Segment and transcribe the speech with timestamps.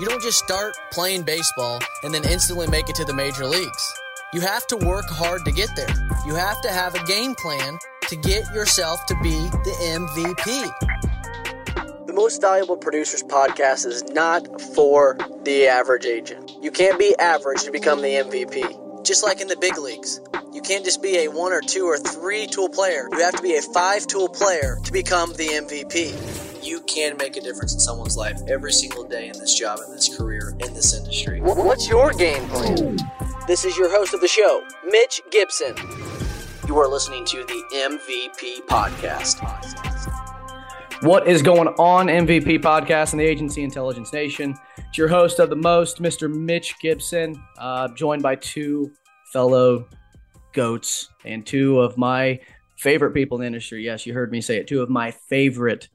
[0.00, 3.92] You don't just start playing baseball and then instantly make it to the major leagues.
[4.32, 5.94] You have to work hard to get there.
[6.26, 7.76] You have to have a game plan
[8.08, 10.46] to get yourself to be the MVP.
[12.06, 16.56] The Most Valuable Producers podcast is not for the average agent.
[16.62, 19.04] You can't be average to become the MVP.
[19.04, 20.18] Just like in the big leagues.
[20.54, 23.06] You can't just be a one or two or three tool player.
[23.12, 26.49] You have to be a five tool player to become the MVP.
[26.90, 29.92] You can make a difference in someone's life every single day in this job, in
[29.92, 31.40] this career, in this industry.
[31.40, 32.98] What's your game plan?
[33.46, 35.76] This is your host of the show, Mitch Gibson.
[36.66, 39.38] You are listening to the MVP Podcast.
[41.04, 44.56] What is going on, MVP Podcast and the Agency Intelligence Nation?
[44.76, 46.28] It's your host of the most, Mr.
[46.28, 48.90] Mitch Gibson, uh, joined by two
[49.32, 49.86] fellow
[50.52, 52.40] goats and two of my
[52.78, 53.84] favorite people in the industry.
[53.84, 54.66] Yes, you heard me say it.
[54.66, 55.88] Two of my favorite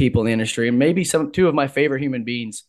[0.00, 2.64] people in the industry, and maybe some two of my favorite human beings.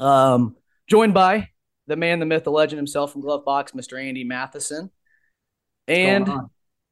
[0.00, 0.56] Um,
[0.90, 1.50] joined by
[1.86, 4.02] the man, the myth, the legend himself from Glovebox, Mr.
[4.02, 4.90] Andy Matheson,
[5.86, 6.28] and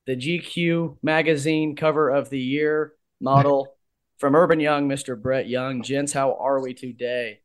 [0.06, 3.76] the GQ magazine cover of the year model
[4.18, 5.20] from Urban Young, Mr.
[5.20, 5.82] Brett Young.
[5.82, 7.40] Gents, how are we today?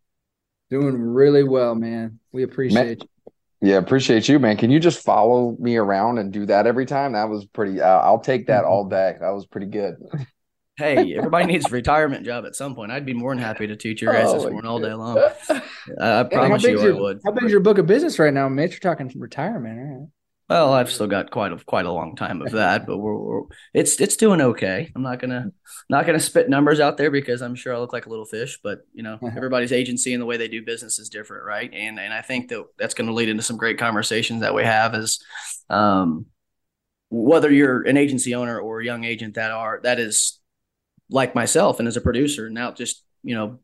[0.69, 2.19] Doing really well, man.
[2.31, 3.72] We appreciate Man- you.
[3.72, 4.55] Yeah, appreciate you, man.
[4.55, 7.13] Can you just follow me around and do that every time?
[7.13, 7.81] That was pretty.
[7.81, 9.16] Uh, I'll take that all day.
[9.19, 9.95] That was pretty good.
[10.80, 12.89] Hey, everybody needs a retirement job at some point.
[12.89, 14.94] I'd be more than happy to teach your guys this Oh, my morning all day
[14.94, 15.17] long.
[15.99, 17.19] I, I promise you big's I your, would.
[17.25, 18.72] How big's your book of business right now, Mitch?
[18.72, 20.07] You're talking retirement, right?
[20.50, 23.41] Well, I've still got quite a quite a long time of that, but we're, we're
[23.73, 24.89] it's it's doing okay.
[24.95, 25.52] I'm not gonna
[25.89, 28.57] not gonna spit numbers out there because I'm sure I look like a little fish,
[28.63, 31.69] but you know everybody's agency and the way they do business is different, right?
[31.72, 34.63] And and I think that that's going to lead into some great conversations that we
[34.63, 35.22] have is,
[35.69, 36.27] um,
[37.09, 40.39] whether you're an agency owner or a young agent that are that is
[41.09, 43.59] like myself and as a producer now just you know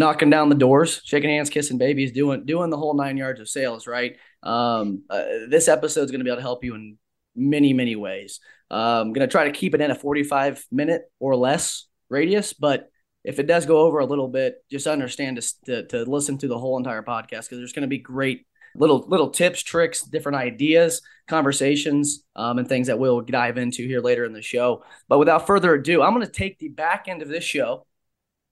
[0.00, 3.48] knocking down the doors, shaking hands, kissing babies, doing doing the whole nine yards of
[3.48, 4.16] sales, right?
[4.42, 6.96] Um, uh, this episode is going to be able to help you in
[7.36, 8.40] many, many ways.
[8.70, 12.54] Uh, I'm going to try to keep it in a 45 minute or less radius,
[12.54, 12.90] but
[13.24, 16.48] if it does go over a little bit, just understand to, to, to listen to
[16.48, 20.36] the whole entire podcast because there's going to be great little little tips, tricks, different
[20.36, 24.84] ideas, conversations, um, and things that we'll dive into here later in the show.
[25.08, 27.86] But without further ado, I'm going to take the back end of this show.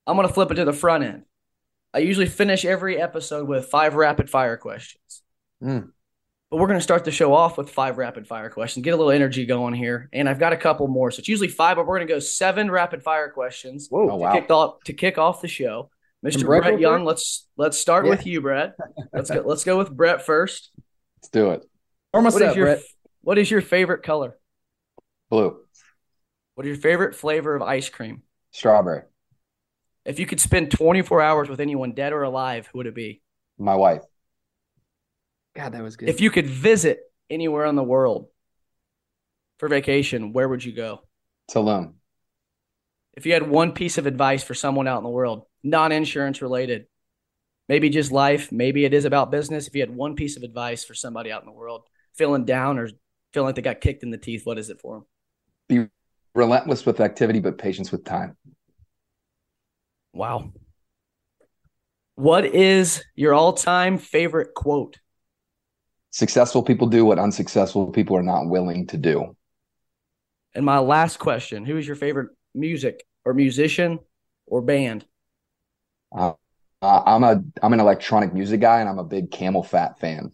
[0.07, 1.25] I'm going to flip it to the front end.
[1.93, 5.23] I usually finish every episode with five rapid fire questions.
[5.63, 5.91] Mm.
[6.51, 8.97] But we're going to start the show off with five rapid fire questions, get a
[8.97, 10.09] little energy going here.
[10.15, 11.11] And I've got a couple more.
[11.11, 14.05] So it's usually five, but we're going to go seven rapid fire questions Whoa.
[14.05, 14.33] Oh, to, wow.
[14.33, 15.91] kick off, to kick off the show.
[16.25, 16.45] Mr.
[16.47, 18.11] Brett Brett Young, let's let's start Yeah.
[18.11, 18.75] with you, Brett.
[19.13, 20.71] Let's go let's go with Brett first.
[21.19, 21.65] Let's do it.
[22.13, 22.83] Warm us What is up, your Brett.
[23.23, 24.37] what is your favorite color?
[25.31, 25.61] Blue,
[26.55, 28.23] What is your favorite flavor of ice cream?
[28.51, 29.03] strawberry.
[30.05, 33.21] If you could spend 24 hours with anyone dead or alive, who would it be?
[33.59, 34.01] My wife.
[35.55, 36.09] God, that was good.
[36.09, 38.29] If you could visit anywhere in the world
[39.59, 41.03] for vacation, where would you go?
[41.51, 41.95] Tulum.
[43.15, 46.43] If you had one piece of advice for someone out in the world, non insurance
[46.43, 46.87] related,
[47.69, 49.67] maybe just life, maybe it is about business.
[49.67, 51.83] If you had one piece of advice for somebody out in the world
[52.15, 52.89] feeling down or
[53.33, 55.07] feeling like they got kicked in the teeth, what is it for them?
[55.69, 55.91] Be
[56.35, 58.37] relentless with activity, but patience with time.
[60.13, 60.53] Wow.
[62.15, 64.99] What is your all time favorite quote?
[66.11, 69.37] Successful people do what unsuccessful people are not willing to do.
[70.55, 74.01] And my last question Who is your favorite music or musician
[74.47, 75.05] or band?
[76.15, 76.33] Uh,
[76.81, 80.33] uh, I'm a I'm an electronic music guy, and I'm a big CamelPhat fan.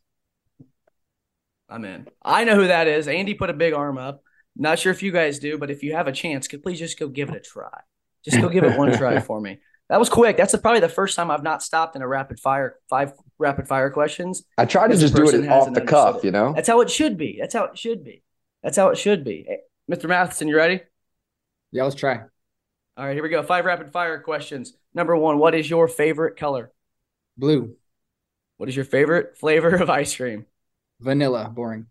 [1.69, 2.07] I'm in.
[2.23, 3.09] I know who that is.
[3.09, 4.23] Andy put a big arm up.
[4.57, 6.99] Not sure if you guys do, but if you have a chance, could please just
[6.99, 7.81] go give it a try.
[8.25, 9.59] Just go give it one try for me.
[9.89, 10.37] That was quick.
[10.37, 13.91] That's probably the first time I've not stopped in a rapid fire five rapid fire
[13.91, 14.45] questions.
[14.56, 16.25] I try to just do it off the understood cuff, it.
[16.25, 16.53] you know.
[16.55, 17.39] That's how it should be.
[17.41, 18.23] That's how it should be.
[18.62, 19.45] That's how it should be.
[19.47, 19.59] Hey,
[19.91, 20.09] Mr.
[20.09, 20.81] Matheson, you ready?
[21.73, 22.23] yeah, let's try.
[22.97, 23.43] All right, here we go.
[23.43, 24.73] Five rapid fire questions.
[24.94, 26.70] Number one, what is your favorite color?
[27.37, 27.75] Blue,
[28.58, 30.46] What is your favorite flavor of ice cream?
[31.00, 31.87] vanilla, boring.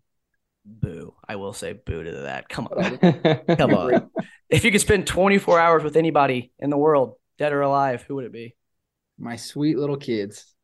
[0.64, 1.14] Boo.
[1.28, 2.48] I will say boo to that.
[2.48, 2.98] Come on.
[3.56, 4.10] Come on.
[4.50, 8.16] If you could spend 24 hours with anybody in the world, dead or alive, who
[8.16, 8.54] would it be?
[9.18, 10.54] My sweet little kids.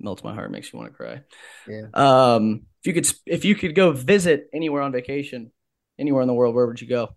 [0.00, 1.20] Melts my heart, makes you want to cry.
[1.68, 1.86] Yeah.
[1.94, 5.52] Um, if you could, if you could go visit anywhere on vacation,
[5.98, 7.14] anywhere in the world, where would you go?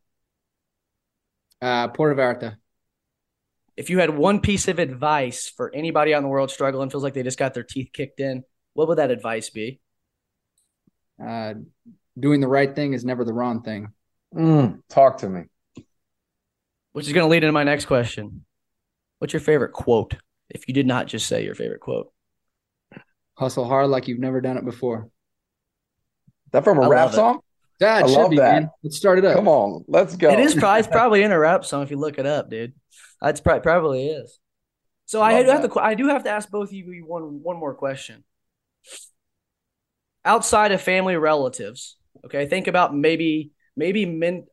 [1.61, 2.57] Uh, Puerto Vallarta.
[3.75, 7.03] If you had one piece of advice for anybody out in the world struggling, feels
[7.03, 9.79] like they just got their teeth kicked in, what would that advice be?
[11.23, 11.53] Uh,
[12.19, 13.89] doing the right thing is never the wrong thing.
[14.35, 15.43] Mm, talk to me.
[16.91, 18.45] Which is going to lead into my next question.
[19.19, 20.15] What's your favorite quote?
[20.49, 22.11] if you did not just say your favorite quote?
[23.35, 25.09] Hustle hard like you've never done it before.
[26.51, 27.15] That from a I rap love it.
[27.15, 27.39] song?
[27.79, 28.61] Yeah, I should love be, that.
[28.61, 28.69] man.
[28.83, 29.35] Let's start it up.
[29.35, 30.29] Come on, let's go.
[30.31, 32.73] It is probably, it's probably in a rap song if you look it up, dude.
[33.23, 34.39] It's probably, probably is.
[35.05, 35.73] So I Love do have that.
[35.73, 38.23] to I do have to ask both of you one one more question.
[40.23, 44.45] Outside of family relatives, okay, think about maybe maybe men,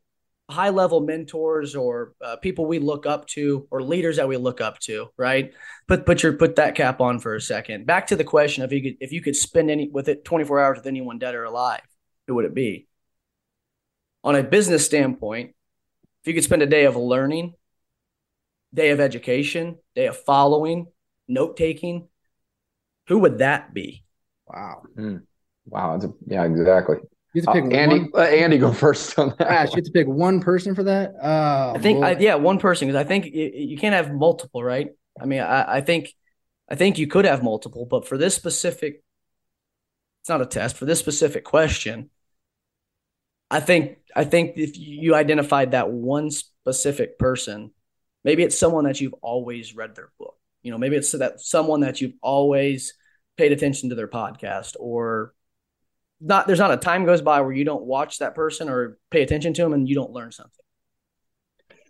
[0.49, 4.61] high level mentors or uh, people we look up to or leaders that we look
[4.61, 5.53] up to, right?
[5.87, 7.85] Put put your put that cap on for a second.
[7.85, 10.45] Back to the question: if you could if you could spend any with it twenty
[10.45, 11.81] four hours with anyone dead or alive,
[12.25, 12.86] who would it be?
[14.23, 15.51] On a business standpoint,
[16.21, 17.55] if you could spend a day of learning,
[18.73, 20.87] day of education, day of following,
[21.27, 22.07] note taking,
[23.07, 24.03] who would that be?
[24.47, 24.83] Wow.
[25.65, 25.97] wow.
[25.97, 26.97] That's a, yeah, exactly.
[27.33, 28.11] You have Uh, to pick Andy, one.
[28.13, 29.47] let Andy, go first on that.
[29.49, 31.13] Gosh, you have to pick one person for that.
[31.21, 34.63] Oh, I think, I, yeah, one person because I think you, you can't have multiple,
[34.63, 34.89] right?
[35.19, 36.09] I mean, I, I think,
[36.69, 39.03] I think you could have multiple, but for this specific,
[40.21, 42.09] it's not a test for this specific question.
[43.49, 47.71] I think, I think if you identified that one specific person,
[48.23, 50.35] maybe it's someone that you've always read their book.
[50.63, 52.93] You know, maybe it's that someone that you've always
[53.37, 55.33] paid attention to their podcast or
[56.19, 59.21] not there's not a time goes by where you don't watch that person or pay
[59.21, 60.51] attention to them and you don't learn something.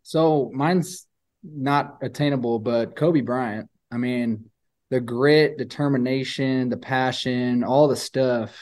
[0.03, 1.07] So mine's
[1.43, 3.69] not attainable, but Kobe Bryant.
[3.91, 4.49] I mean,
[4.89, 8.57] the grit, determination, the passion, all the stuff,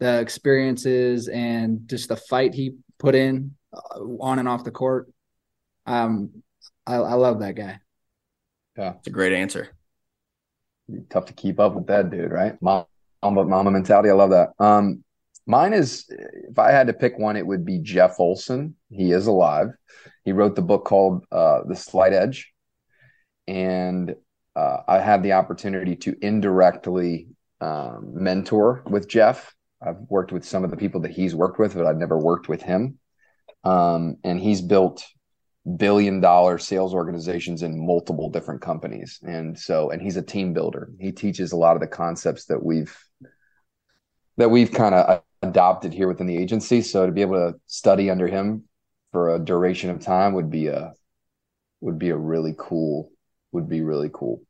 [0.00, 5.08] the experiences, and just the fight he put in uh, on and off the court.
[5.86, 6.42] Um,
[6.86, 7.78] I, I love that guy.
[8.76, 9.68] Yeah, it's a great answer.
[11.10, 12.60] Tough to keep up with that dude, right?
[12.60, 12.86] Mom,
[13.22, 14.10] mama, Mamba mentality.
[14.10, 14.50] I love that.
[14.58, 15.04] Um,
[15.46, 16.06] mine is
[16.48, 18.74] if I had to pick one, it would be Jeff Olson.
[18.90, 19.68] He is alive.
[20.24, 22.52] He wrote the book called uh, The Slight Edge,
[23.46, 24.14] and
[24.56, 27.28] uh, I had the opportunity to indirectly
[27.60, 29.54] um, mentor with Jeff.
[29.82, 32.48] I've worked with some of the people that he's worked with, but I've never worked
[32.48, 32.98] with him.
[33.64, 35.04] Um, and he's built
[35.76, 39.18] billion dollar sales organizations in multiple different companies.
[39.22, 40.90] And so, and he's a team builder.
[40.98, 42.96] He teaches a lot of the concepts that we've
[44.36, 46.80] that we've kind of adopted here within the agency.
[46.82, 48.64] So to be able to study under him
[49.12, 50.94] for a duration of time would be a
[51.80, 53.10] would be a really cool
[53.52, 54.42] would be really cool.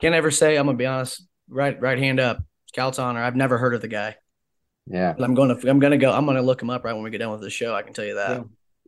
[0.00, 2.42] Can't ever say, I'm gonna be honest, right right hand up.
[2.78, 3.22] Honor.
[3.22, 4.16] I've never heard of the guy.
[4.90, 5.14] Yeah.
[5.16, 7.18] But I'm gonna I'm gonna go, I'm gonna look him up right when we get
[7.18, 7.74] done with the show.
[7.74, 8.44] I can tell you that.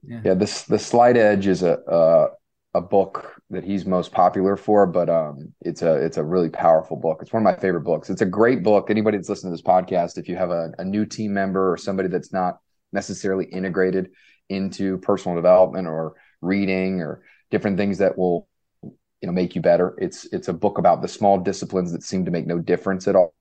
[0.07, 0.21] Yeah.
[0.25, 2.29] Yeah, this the Slight Edge is a uh,
[2.75, 6.97] a book that he's most popular for, but um, it's a it's a really powerful
[6.97, 7.19] book.
[7.21, 8.09] It's one of my favorite books.
[8.09, 8.91] It's a great book.
[8.91, 11.77] Anybody that's listening to this podcast, if you have a, a new team member or
[11.77, 12.59] somebody that's not
[12.93, 14.11] necessarily integrated
[14.49, 18.49] into personal development or reading or different things that will
[18.83, 22.25] you know make you better, it's it's a book about the small disciplines that seem
[22.25, 23.35] to make no difference at all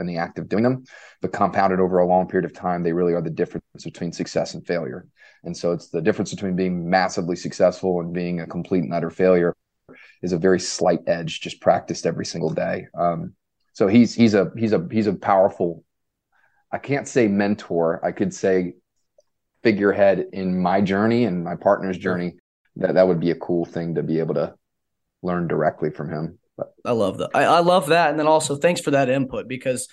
[0.00, 0.84] in the act of doing them,
[1.20, 4.54] but compounded over a long period of time, they really are the difference between success
[4.54, 5.06] and failure.
[5.44, 9.10] And so it's the difference between being massively successful and being a complete and utter
[9.10, 9.54] failure
[10.22, 12.86] is a very slight edge, just practiced every single day.
[12.98, 13.34] Um,
[13.72, 15.84] so he's he's a he's a he's a powerful.
[16.72, 18.04] I can't say mentor.
[18.04, 18.74] I could say
[19.62, 22.34] figurehead in my journey and my partner's journey.
[22.76, 24.54] That that would be a cool thing to be able to
[25.22, 26.37] learn directly from him.
[26.84, 27.30] I love that.
[27.34, 28.10] I, I love that.
[28.10, 29.88] And then also thanks for that input because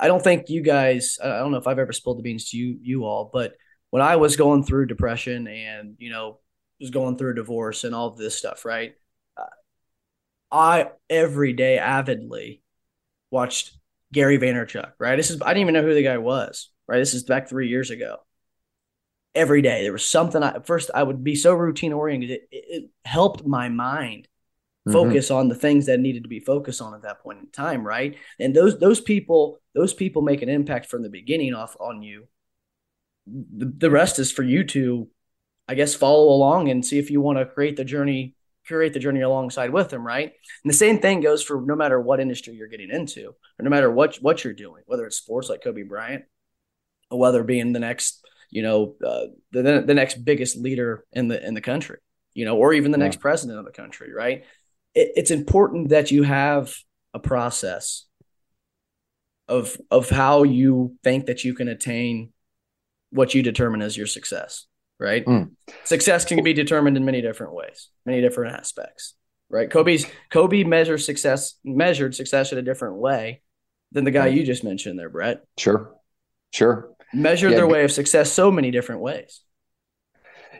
[0.00, 2.56] I don't think you guys, I don't know if I've ever spilled the beans to
[2.56, 3.54] you, you all, but
[3.90, 6.40] when I was going through depression and, you know,
[6.80, 8.94] was going through a divorce and all this stuff, right?
[9.36, 9.44] Uh,
[10.50, 12.62] I every day avidly
[13.30, 13.76] watched
[14.12, 15.16] Gary Vaynerchuk, right?
[15.16, 16.98] This is, I didn't even know who the guy was, right?
[16.98, 18.18] This is back three years ago.
[19.34, 22.30] Every day there was something I, first I would be so routine oriented.
[22.30, 24.28] It, it helped my mind
[24.86, 24.92] Mhm.
[24.92, 27.86] focus on the things that needed to be focused on at that point in time,
[27.86, 28.16] right?
[28.38, 32.28] And those those people those people make an impact from the beginning off on you.
[33.26, 35.08] The, the rest is for you to,
[35.68, 38.34] I guess, follow along and see if you want to create the journey,
[38.66, 40.32] curate the journey alongside with them, right?
[40.64, 43.68] And the same thing goes for no matter what industry you're getting into, or no
[43.70, 46.24] matter what what you're doing, whether it's sports like Kobe Bryant,
[47.10, 51.46] or whether being the next, you know, uh, the the next biggest leader in the
[51.46, 51.98] in the country,
[52.32, 53.04] you know, or even the Yeah.
[53.04, 54.44] next president of the country, right?
[54.98, 56.74] It, it's important that you have
[57.14, 58.04] a process
[59.48, 62.32] of of how you think that you can attain
[63.10, 64.66] what you determine as your success
[65.00, 65.50] right Mm.
[65.84, 69.14] success can be determined in many different ways many different aspects
[69.48, 73.40] right kobe's kobe measures success measured success in a different way
[73.92, 74.34] than the guy Right.
[74.36, 75.94] you just mentioned there brett Sure,
[76.52, 76.90] sure.
[77.14, 79.40] measured Yeah, their way of success so many different ways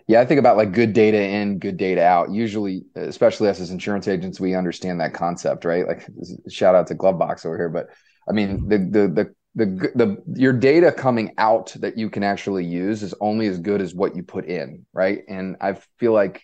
[0.08, 2.30] Yeah, I think about like good data in, good data out.
[2.32, 5.86] Usually, especially us as insurance agents, we understand that concept, right?
[5.86, 6.08] Like
[6.48, 7.88] shout out to Glovebox over here, but
[8.28, 12.64] I mean the the the the the your data coming out that you can actually
[12.64, 15.24] use is only as good as what you put in, right?
[15.28, 16.42] And I feel like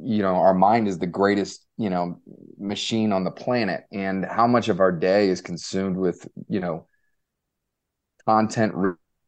[0.00, 2.20] you know our mind is the greatest you know
[2.58, 6.86] machine on the planet and how much of our day is consumed with you know
[8.26, 8.74] content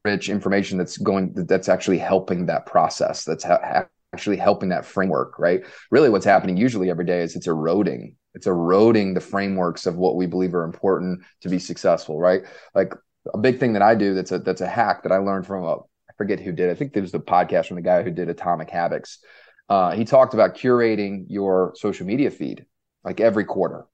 [0.06, 5.38] rich information that's going that's actually helping that process that's ha- actually helping that framework
[5.38, 5.60] right?
[5.90, 8.16] Really what's happening usually every day is it's eroding.
[8.34, 12.42] It's eroding the frameworks of what we believe are important to be successful right?
[12.74, 12.92] Like
[13.34, 15.64] a big thing that i do that's a that's a hack that i learned from
[15.64, 18.10] a i forget who did i think there was the podcast from the guy who
[18.10, 19.18] did atomic habits.
[19.68, 22.64] Uh, he talked about curating your social media feed
[23.04, 23.84] like every quarter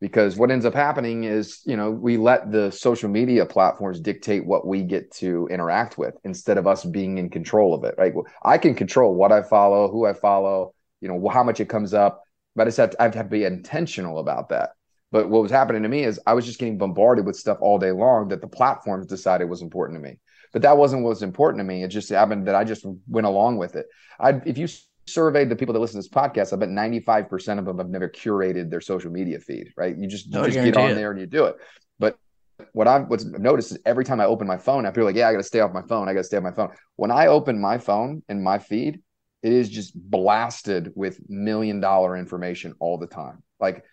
[0.00, 4.44] because what ends up happening is you know we let the social media platforms dictate
[4.44, 8.12] what we get to interact with instead of us being in control of it right?
[8.42, 11.94] I can control what i follow who i follow you know how much it comes
[11.94, 12.22] up
[12.56, 14.70] but i just have to, I have to be intentional about that.
[15.12, 17.78] But what was happening to me is i was just getting bombarded with stuff all
[17.78, 20.18] day long that the platforms decided was important to me.
[20.52, 21.84] But that wasn't what was important to me.
[21.84, 23.86] It just happened that i just went along with it.
[24.18, 24.66] I if you
[25.06, 28.08] surveyed the people that listen to this podcast, I bet 95% of them have never
[28.08, 29.96] curated their social media feed, right?
[29.96, 30.94] You just, you just get on it.
[30.94, 31.56] there and you do it.
[31.98, 32.18] But
[32.72, 35.28] what I've what's noticed is every time I open my phone, I feel like, yeah,
[35.28, 36.08] I got to stay off my phone.
[36.08, 36.70] I got to stay off my phone.
[36.96, 39.00] When I open my phone and my feed,
[39.42, 43.42] it is just blasted with million dollar information all the time.
[43.58, 43.84] Like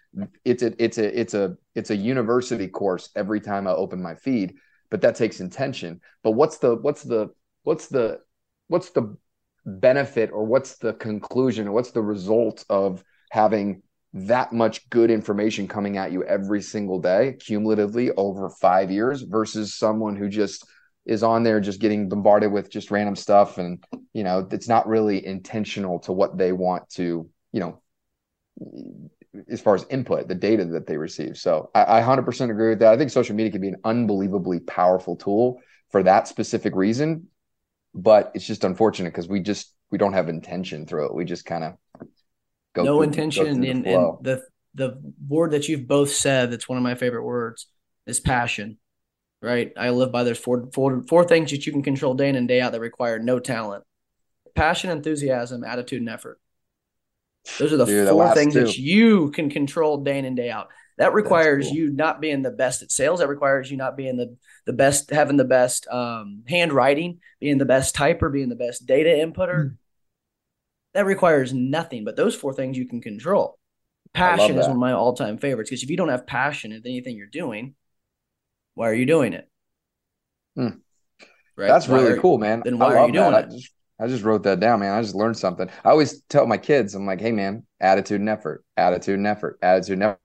[0.43, 4.15] it's a it's a it's a it's a university course every time I open my
[4.15, 4.55] feed,
[4.89, 6.01] but that takes intention.
[6.23, 7.29] But what's the what's the
[7.63, 8.19] what's the
[8.67, 9.17] what's the
[9.67, 13.83] benefit or what's the conclusion or what's the result of having
[14.13, 19.73] that much good information coming at you every single day cumulatively over five years versus
[19.73, 20.65] someone who just
[21.05, 23.83] is on there just getting bombarded with just random stuff and
[24.13, 27.81] you know it's not really intentional to what they want to you know
[29.49, 31.37] as far as input the data that they receive.
[31.37, 32.91] So I, I 100% agree with that.
[32.91, 37.27] I think social media can be an unbelievably powerful tool for that specific reason
[37.93, 41.15] but it's just unfortunate because we just we don't have intention through it.
[41.15, 41.73] We just kind of
[42.73, 43.45] go no through, intention.
[43.45, 44.43] Go and, the and the
[44.75, 47.67] the word that you've both said that's one of my favorite words
[48.05, 48.77] is passion.
[49.39, 52.35] Right, I live by there's four four four things that you can control day in
[52.35, 53.83] and day out that require no talent:
[54.55, 56.39] passion, enthusiasm, attitude, and effort.
[57.59, 58.63] Those are the Dude, four things two.
[58.63, 60.69] that you can control day in and day out.
[60.97, 61.75] That requires cool.
[61.75, 63.19] you not being the best at sales.
[63.19, 64.35] That requires you not being the
[64.65, 69.09] the best, having the best um, handwriting, being the best typer, being the best data
[69.09, 69.65] inputter.
[69.65, 69.77] Mm.
[70.95, 73.59] That requires nothing, but those four things you can control.
[74.13, 76.81] Passion is one of my all time favorites because if you don't have passion in
[76.83, 77.75] anything you're doing,
[78.73, 79.47] why are you doing it?
[80.57, 80.79] Mm.
[81.55, 81.67] Right?
[81.67, 82.63] That's why really are, cool, man.
[82.65, 83.45] Then why are you doing that.
[83.45, 83.47] it?
[83.47, 84.97] I just, I just wrote that down, man.
[84.97, 85.69] I just learned something.
[85.85, 89.59] I always tell my kids, I'm like, hey, man, attitude and effort, attitude and effort,
[89.61, 90.21] attitude and effort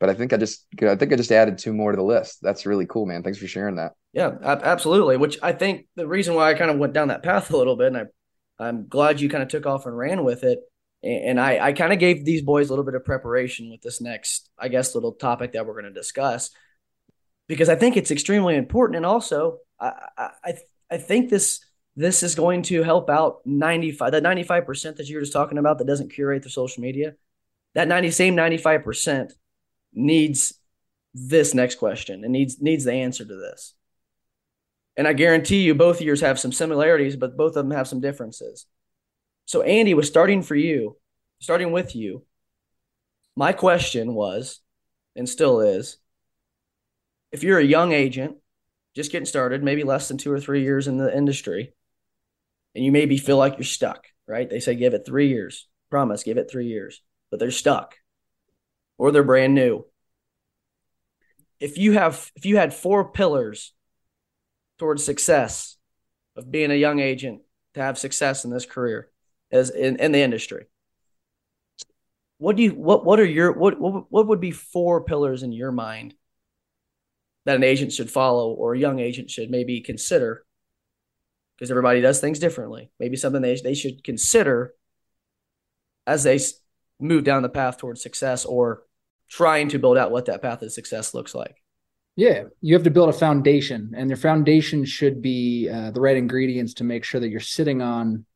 [0.00, 2.38] but I think I just I think I just added two more to the list.
[2.42, 3.22] That's really cool, man.
[3.22, 3.92] Thanks for sharing that.
[4.12, 5.16] Yeah, absolutely.
[5.16, 7.76] Which I think the reason why I kind of went down that path a little
[7.76, 8.04] bit, and I
[8.58, 10.60] I'm glad you kind of took off and ran with it.
[11.02, 14.00] And I I kind of gave these boys a little bit of preparation with this
[14.00, 16.50] next I guess little topic that we're going to discuss
[17.48, 19.92] because I think it's extremely important, and also I
[20.44, 20.54] I
[20.90, 21.64] I think this
[21.96, 25.78] this is going to help out 95 that 95% that you were just talking about
[25.78, 27.14] that doesn't curate the social media
[27.74, 29.32] that 90 same 95%
[29.92, 30.54] needs
[31.14, 33.74] this next question and needs needs the answer to this.
[34.96, 38.00] And I guarantee you both years have some similarities, but both of them have some
[38.00, 38.66] differences.
[39.46, 40.96] So Andy was starting for you,
[41.40, 42.24] starting with you.
[43.34, 44.60] My question was,
[45.16, 45.96] and still is,
[47.30, 48.36] if you're a young agent,
[48.94, 51.72] just getting started, maybe less than two or three years in the industry,
[52.74, 54.48] and you maybe feel like you're stuck, right?
[54.48, 55.66] They say give it three years.
[55.90, 57.96] Promise, give it three years, but they're stuck
[58.98, 59.84] or they're brand new.
[61.60, 63.72] If you have if you had four pillars
[64.78, 65.76] towards success
[66.36, 67.42] of being a young agent
[67.74, 69.08] to have success in this career
[69.50, 70.66] as in, in the industry,
[72.38, 75.52] what do you what what are your what, what what would be four pillars in
[75.52, 76.14] your mind
[77.44, 80.44] that an agent should follow or a young agent should maybe consider
[81.56, 84.74] because everybody does things differently maybe something they, they should consider
[86.04, 86.38] as they
[87.00, 88.82] move down the path towards success or
[89.28, 91.56] trying to build out what that path of success looks like.
[92.16, 96.16] Yeah, you have to build a foundation, and your foundation should be uh, the right
[96.16, 98.26] ingredients to make sure that you're sitting on,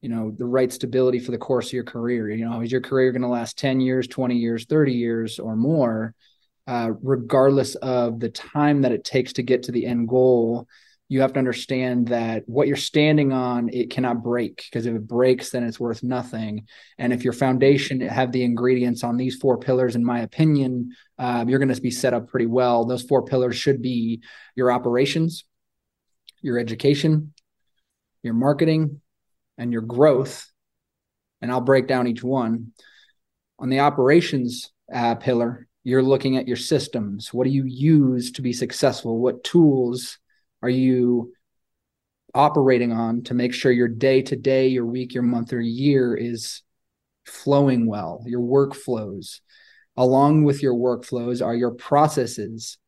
[0.00, 2.30] you know, the right stability for the course of your career.
[2.30, 5.56] You know, is your career going to last ten years, twenty years, thirty years, or
[5.56, 6.14] more?
[6.68, 10.66] Uh, regardless of the time that it takes to get to the end goal,
[11.08, 15.06] you have to understand that what you're standing on it cannot break because if it
[15.06, 16.66] breaks then it's worth nothing.
[16.98, 21.44] And if your foundation have the ingredients on these four pillars in my opinion uh,
[21.46, 22.84] you're going to be set up pretty well.
[22.84, 24.22] Those four pillars should be
[24.54, 25.44] your operations
[26.42, 27.32] your education
[28.22, 29.00] your marketing
[29.58, 30.50] and your growth.
[31.40, 32.72] And i'll break down each one.
[33.58, 37.32] On the operations uh, pillar you're looking at your systems.
[37.32, 39.20] What do you use to be successful?
[39.20, 40.18] What tools
[40.66, 41.32] are you
[42.34, 46.16] operating on to make sure your day to day, your week, your month, or year
[46.16, 46.62] is
[47.24, 49.38] flowing well, your workflows.
[49.96, 52.78] Along with your workflows are your processes.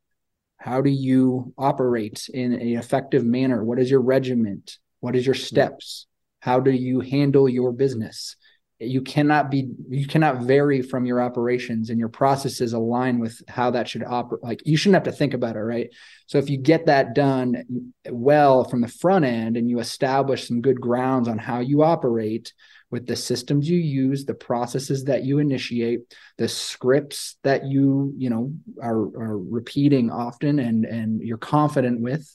[0.56, 3.64] How do you operate in an effective manner?
[3.64, 4.78] What is your regiment?
[4.98, 5.42] What is your hmm.
[5.42, 6.06] steps?
[6.40, 8.34] How do you handle your business?
[8.80, 13.72] You cannot be you cannot vary from your operations and your processes align with how
[13.72, 15.90] that should operate like you shouldn't have to think about it right?
[16.26, 20.60] So if you get that done well from the front end and you establish some
[20.60, 22.52] good grounds on how you operate
[22.90, 28.30] with the systems you use the processes that you initiate the scripts that you you
[28.30, 32.32] know are, are repeating often and and you're confident with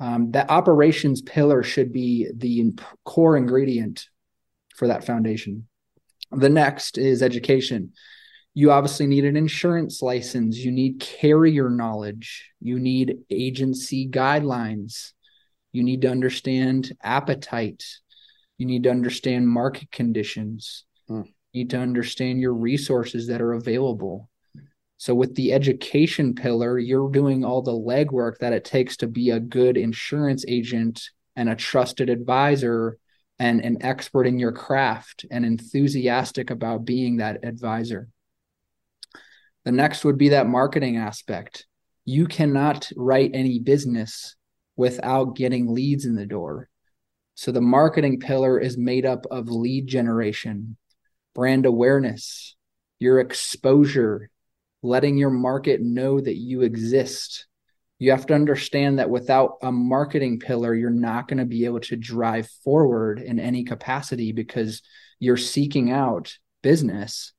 [0.00, 2.72] um, that operations pillar should be the
[3.04, 4.08] core ingredient
[4.74, 5.66] for that foundation.
[6.30, 7.92] The next is education.
[8.54, 15.12] You obviously need an insurance license, you need carrier knowledge, you need agency guidelines,
[15.72, 17.84] you need to understand appetite,
[18.58, 21.22] you need to understand market conditions, hmm.
[21.52, 24.30] you need to understand your resources that are available.
[24.98, 29.30] So, with the education pillar, you're doing all the legwork that it takes to be
[29.30, 31.02] a good insurance agent
[31.34, 32.98] and a trusted advisor
[33.38, 38.08] and an expert in your craft and enthusiastic about being that advisor.
[39.64, 41.66] The next would be that marketing aspect.
[42.04, 44.36] You cannot write any business
[44.76, 46.68] without getting leads in the door.
[47.34, 50.76] So the marketing pillar is made up of lead generation,
[51.34, 52.56] brand awareness,
[52.98, 54.30] your exposure,
[54.82, 57.46] letting your market know that you exist,
[58.04, 61.80] you have to understand that without a marketing pillar, you're not going to be able
[61.80, 64.82] to drive forward in any capacity because
[65.18, 67.32] you're seeking out business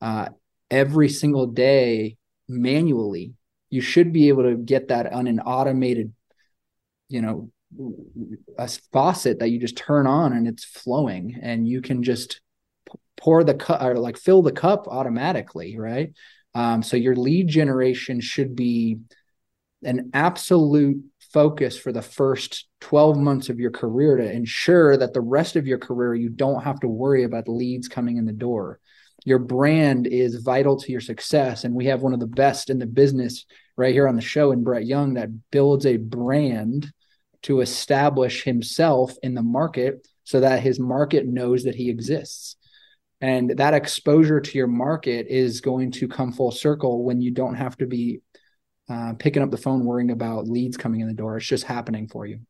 [0.00, 0.28] uh,
[0.72, 2.16] every single day
[2.48, 3.34] manually.
[3.70, 6.12] You should be able to get that on an automated,
[7.08, 7.52] you know,
[8.58, 12.40] a faucet that you just turn on and it's flowing and you can just
[13.16, 16.12] pour the cup or like fill the cup automatically, right?
[16.56, 18.98] Um, so your lead generation should be
[19.82, 25.20] an absolute focus for the first 12 months of your career to ensure that the
[25.20, 28.80] rest of your career you don't have to worry about leads coming in the door.
[29.24, 32.78] Your brand is vital to your success and we have one of the best in
[32.78, 33.44] the business
[33.76, 36.90] right here on the show in brett young that builds a brand
[37.42, 42.56] to establish himself in the market so that his market knows that he exists.
[43.20, 47.56] And that exposure to your market is going to come full circle when you don't
[47.56, 48.20] have to be
[48.88, 51.36] uh, picking up the phone worrying about leads coming in the door.
[51.36, 52.40] It's just happening for you.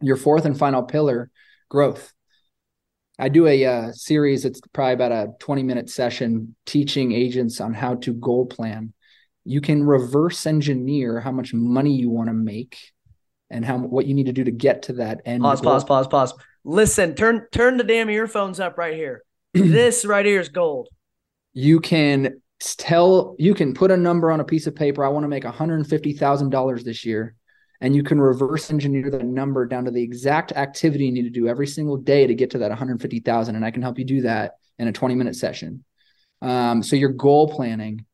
[0.00, 1.30] Your fourth and final pillar,
[1.68, 2.12] growth.
[3.18, 4.44] I do a uh, series.
[4.44, 8.92] It's probably about a 20 minute session teaching agents on how to goal plan.
[9.44, 12.78] You can reverse engineer how much money you want to make
[13.48, 15.42] and how what you need to do to get to that end.
[15.42, 15.72] Pause, goal.
[15.72, 16.34] pause, pause, pause.
[16.64, 19.22] Listen, turn turn the damn earphones up right here.
[19.54, 20.88] this right here is gold.
[21.52, 25.24] You can tell you can put a number on a piece of paper i want
[25.24, 27.34] to make $150000 this year
[27.80, 31.30] and you can reverse engineer that number down to the exact activity you need to
[31.30, 34.22] do every single day to get to that 150000 and i can help you do
[34.22, 35.84] that in a 20 minute session.
[36.42, 38.04] Um, so your goal planning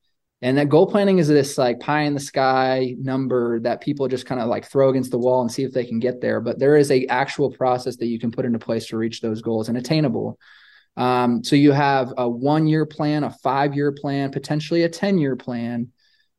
[0.43, 4.27] and that goal planning is this like pie in the sky number that people just
[4.27, 6.61] kind of like throw against the wall and see if they can get there but
[6.61, 9.69] there is a actual process that you can put into place to reach those goals
[9.69, 10.39] and attainable
[10.97, 15.19] um, so you have a one year plan, a five year plan, potentially a 10
[15.19, 15.89] year plan,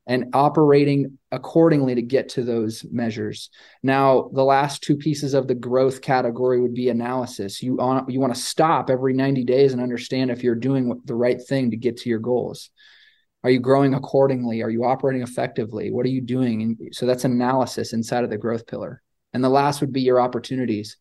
[0.05, 3.49] and operating accordingly to get to those measures.
[3.81, 7.63] Now, the last two pieces of the growth category would be analysis.
[7.63, 11.41] You, you want to stop every 90 days and understand if you're doing the right
[11.41, 12.69] thing to get to your goals.
[13.43, 14.61] Are you growing accordingly?
[14.61, 15.91] Are you operating effectively?
[15.91, 16.61] What are you doing?
[16.61, 19.01] And so that's analysis inside of the growth pillar.
[19.33, 20.97] And the last would be your opportunities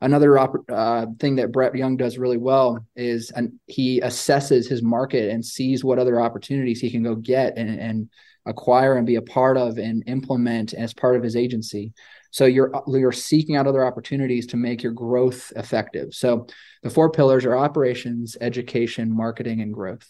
[0.00, 5.30] another uh, thing that Brett Young does really well is and he assesses his market
[5.30, 8.10] and sees what other opportunities he can go get and, and
[8.46, 11.92] acquire and be a part of and implement as part of his agency.
[12.30, 16.12] So you're you're seeking out other opportunities to make your growth effective.
[16.12, 16.46] So
[16.82, 20.06] the four pillars are operations, education, marketing, and growth.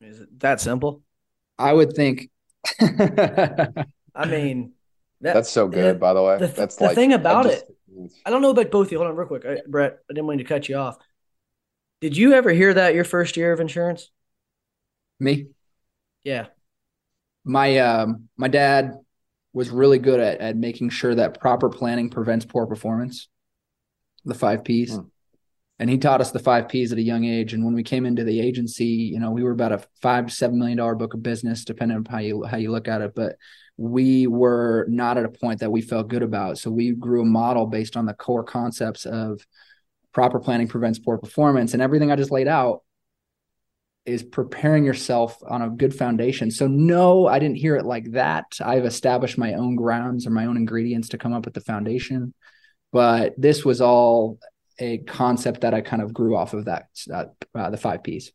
[0.00, 1.02] Is it that simple?
[1.58, 2.30] I would think.
[2.80, 4.72] I mean,
[5.20, 6.38] That, That's so good, yeah, by the way.
[6.38, 8.12] The, That's the like, thing about just, it.
[8.24, 8.98] I don't know about both of you.
[8.98, 9.98] Hold on, real quick, I, Brett.
[10.08, 10.96] I didn't mean to cut you off.
[12.00, 14.10] Did you ever hear that your first year of insurance?
[15.18, 15.48] Me?
[16.22, 16.46] Yeah.
[17.44, 18.92] My um my dad
[19.52, 23.28] was really good at at making sure that proper planning prevents poor performance.
[24.24, 24.94] The five P's.
[24.94, 25.06] Hmm.
[25.80, 27.52] And he taught us the five P's at a young age.
[27.52, 30.32] And when we came into the agency, you know, we were about a five to
[30.32, 33.14] seven million dollar book of business, depending on how you how you look at it.
[33.14, 33.36] But
[33.78, 36.58] we were not at a point that we felt good about.
[36.58, 39.40] So we grew a model based on the core concepts of
[40.12, 42.82] proper planning prevents poor performance and everything I just laid out
[44.04, 46.50] is preparing yourself on a good foundation.
[46.50, 48.46] So no, I didn't hear it like that.
[48.60, 52.34] I've established my own grounds or my own ingredients to come up with the foundation.
[52.90, 54.38] But this was all
[54.80, 58.32] a concept that I kind of grew off of that, uh, the five P's.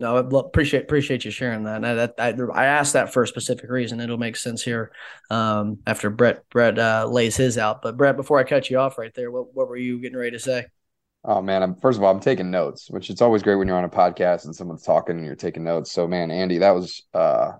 [0.00, 1.84] No, I appreciate appreciate you sharing that.
[1.84, 3.98] I, that I, I, asked that for a specific reason.
[3.98, 4.92] It'll make sense here
[5.28, 7.82] um, after Brett Brett uh, lays his out.
[7.82, 10.30] But Brett, before I cut you off right there, what what were you getting ready
[10.30, 10.66] to say?
[11.24, 13.76] Oh man, I'm first of all, I'm taking notes, which it's always great when you're
[13.76, 15.90] on a podcast and someone's talking and you're taking notes.
[15.90, 17.52] So man, Andy, that was uh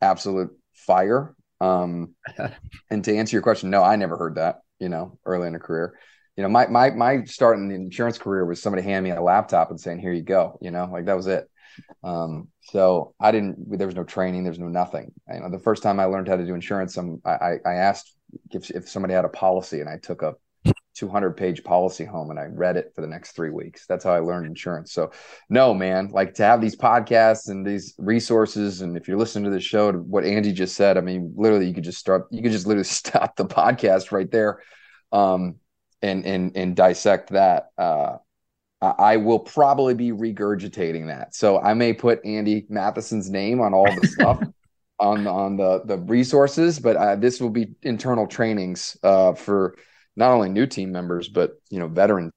[0.00, 1.34] absolute fire.
[1.60, 2.14] Um
[2.90, 5.60] and to answer your question, no, I never heard that, you know, early in a
[5.60, 5.98] career.
[6.38, 9.22] You know, my my my start in the insurance career was somebody handing me a
[9.22, 11.48] laptop and saying, Here you go, you know, like that was it.
[12.02, 15.12] Um, so I didn't there was no training, there's no nothing.
[15.32, 18.14] You know, the first time I learned how to do insurance, I I asked
[18.50, 20.34] if if somebody had a policy and I took a
[20.94, 23.86] 200 page policy home and I read it for the next three weeks.
[23.86, 24.92] That's how I learned insurance.
[24.92, 25.10] So,
[25.48, 28.80] no, man, like to have these podcasts and these resources.
[28.80, 31.66] And if you're listening to the show, to what Andy just said, I mean, literally,
[31.66, 34.60] you could just start, you could just literally stop the podcast right there
[35.12, 35.56] um,
[36.00, 37.66] and, and, and dissect that.
[37.76, 38.16] Uh,
[38.98, 41.34] I will probably be regurgitating that.
[41.34, 44.42] So I may put Andy Matheson's name on all the stuff.
[45.00, 49.76] on on the the resources but uh, this will be internal trainings uh, for
[50.14, 52.30] not only new team members but you know veteran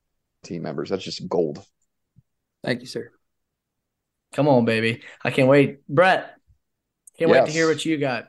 [0.47, 0.89] team members.
[0.89, 1.63] That's just gold.
[2.63, 3.11] Thank you, sir.
[4.33, 5.03] Come on, baby.
[5.23, 5.87] I can't wait.
[5.87, 6.35] Brett,
[7.17, 7.41] can't yes.
[7.41, 8.27] wait to hear what you got.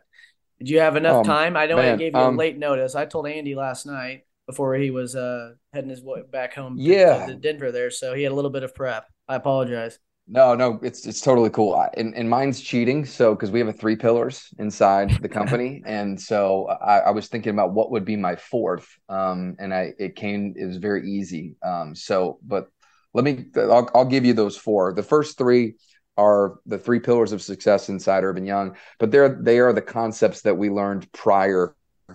[0.59, 1.57] Did you have enough um, time?
[1.57, 2.95] I know man, I gave you um, late notice.
[2.95, 7.27] I told Andy last night before he was uh, heading his way back home yeah.
[7.27, 9.07] to, Denver there, so he had a little bit of prep.
[9.29, 10.01] I apologize.
[10.27, 11.81] No, no, it's it's totally cool.
[11.97, 13.07] And and mine's cheating.
[13.07, 17.29] So because we have a three pillars inside the company, and so I, I, was
[17.29, 18.89] thinking about what would be my fourth.
[19.09, 21.57] Um, and I it came it was very easy.
[21.63, 22.69] Um, so but
[23.15, 24.93] let me I'll, I'll give you those four.
[24.93, 25.77] The first three
[26.19, 30.43] are the three pillars of success inside Urban Young, but they're they are the concepts
[30.43, 31.75] that we learned prior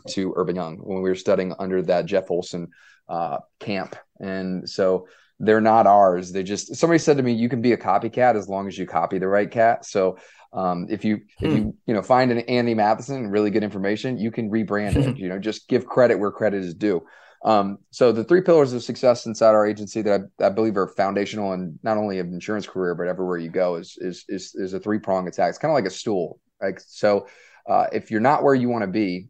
[0.09, 2.67] to Urban Young when we were studying under that Jeff Olson
[3.13, 5.07] uh, camp, and so
[5.39, 6.31] they're not ours.
[6.31, 8.85] They just somebody said to me, you can be a copycat as long as you
[8.87, 9.85] copy the right cat.
[9.85, 10.17] So
[10.51, 11.69] um, if you if you hmm.
[11.85, 15.17] you know find an Andy Matheson and really good information, you can rebrand it.
[15.17, 17.05] You know, just give credit where credit is due.
[17.45, 20.87] Um, so the three pillars of success inside our agency that I, I believe are
[20.87, 24.73] foundational and not only of insurance career but everywhere you go is is is, is
[24.73, 25.49] a three prong attack.
[25.49, 26.39] It's kind of like a stool.
[26.61, 27.27] Like so,
[27.69, 29.27] uh, if you're not where you want to be,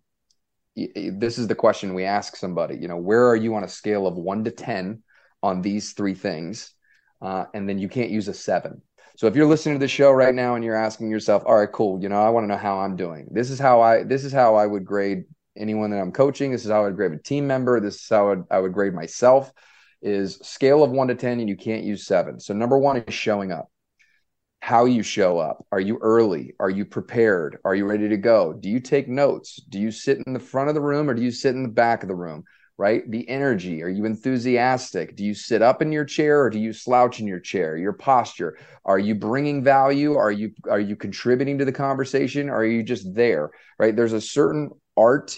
[0.75, 2.77] this is the question we ask somebody.
[2.77, 5.03] You know, where are you on a scale of one to ten?
[5.43, 6.73] on these three things,
[7.21, 8.81] uh, and then you can't use a seven.
[9.17, 11.71] So if you're listening to the show right now and you're asking yourself, all right,
[11.71, 13.27] cool, you know, I want to know how I'm doing.
[13.29, 16.51] This is how I this is how I would grade anyone that I'm coaching.
[16.51, 17.79] This is how I would grade a team member.
[17.79, 19.51] This is how I would, I would grade myself.
[20.01, 22.39] Is scale of one to ten, and you can't use seven.
[22.39, 23.69] So number one is showing up.
[24.63, 25.65] How you show up.
[25.73, 26.55] Are you early?
[26.57, 27.57] Are you prepared?
[27.65, 28.53] Are you ready to go?
[28.53, 29.57] Do you take notes?
[29.57, 31.67] Do you sit in the front of the room or do you sit in the
[31.67, 32.45] back of the room?
[32.77, 33.03] right?
[33.11, 33.83] The energy.
[33.83, 35.17] Are you enthusiastic?
[35.17, 37.75] Do you sit up in your chair or do you slouch in your chair?
[37.75, 38.57] Your posture.
[38.85, 40.15] Are you bringing value?
[40.15, 42.49] Are you are you contributing to the conversation?
[42.49, 43.51] Or are you just there?
[43.77, 43.93] Right?
[43.93, 45.37] There's a certain art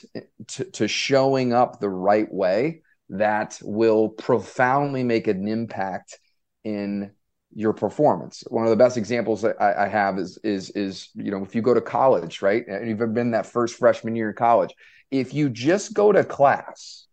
[0.50, 6.20] to, to showing up the right way that will profoundly make an impact
[6.64, 7.12] in
[7.56, 8.44] your performance.
[8.50, 11.56] One of the best examples that I, I, have is is is you know if
[11.56, 14.76] you go to college, right, and you've been that first freshman year in college,
[15.10, 17.06] if you just go to class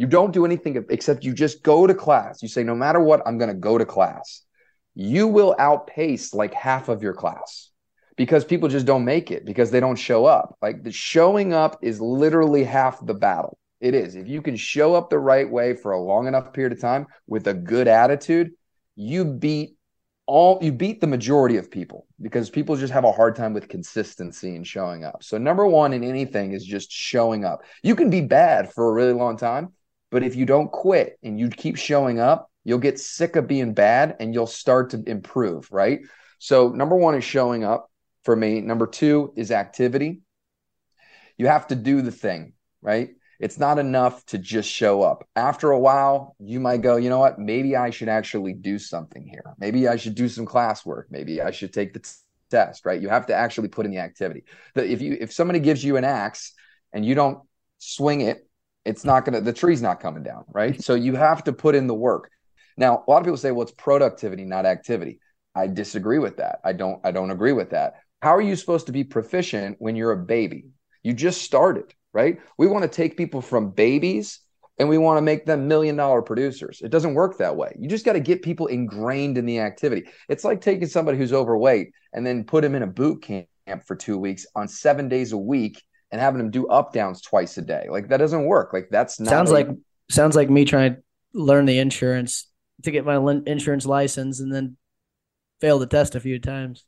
[0.00, 2.40] you don't do anything except you just go to class.
[2.40, 4.46] You say, no matter what, I'm going to go to class.
[4.94, 7.68] You will outpace like half of your class
[8.16, 10.56] because people just don't make it because they don't show up.
[10.62, 13.58] Like the showing up is literally half the battle.
[13.78, 14.14] It is.
[14.14, 17.06] If you can show up the right way for a long enough period of time
[17.26, 18.52] with a good attitude,
[19.00, 19.76] you beat
[20.26, 23.68] all you beat the majority of people because people just have a hard time with
[23.68, 25.24] consistency and showing up.
[25.24, 27.64] So number 1 in anything is just showing up.
[27.82, 29.72] You can be bad for a really long time,
[30.10, 33.72] but if you don't quit and you keep showing up, you'll get sick of being
[33.72, 36.00] bad and you'll start to improve, right?
[36.38, 37.90] So, number one is showing up
[38.24, 38.60] for me.
[38.60, 40.20] Number two is activity.
[41.38, 43.10] You have to do the thing, right?
[43.40, 45.26] It's not enough to just show up.
[45.34, 47.38] After a while, you might go, you know what?
[47.38, 49.42] Maybe I should actually do something here.
[49.58, 51.04] Maybe I should do some classwork.
[51.10, 52.10] Maybe I should take the t-
[52.50, 53.00] test, right?
[53.00, 54.44] You have to actually put in the activity.
[54.74, 56.52] That if you if somebody gives you an axe
[56.92, 57.38] and you don't
[57.78, 58.46] swing it,
[58.84, 60.82] it's not gonna the tree's not coming down, right?
[60.82, 62.30] So you have to put in the work.
[62.76, 65.18] Now, a lot of people say, well, it's productivity, not activity.
[65.54, 66.60] I disagree with that.
[66.62, 67.94] I don't I don't agree with that.
[68.20, 70.66] How are you supposed to be proficient when you're a baby?
[71.02, 72.38] You just started right?
[72.58, 74.40] We want to take people from babies
[74.78, 76.80] and we want to make them million dollar producers.
[76.82, 77.76] It doesn't work that way.
[77.78, 80.08] You just got to get people ingrained in the activity.
[80.28, 83.46] It's like taking somebody who's overweight and then put him in a boot camp
[83.86, 87.56] for two weeks on seven days a week and having them do up downs twice
[87.58, 87.86] a day.
[87.90, 88.72] Like that doesn't work.
[88.72, 89.68] Like that's not sounds like
[90.08, 91.02] sounds like me trying to
[91.34, 92.48] learn the insurance
[92.82, 94.76] to get my insurance license and then
[95.60, 96.84] fail the test a few times.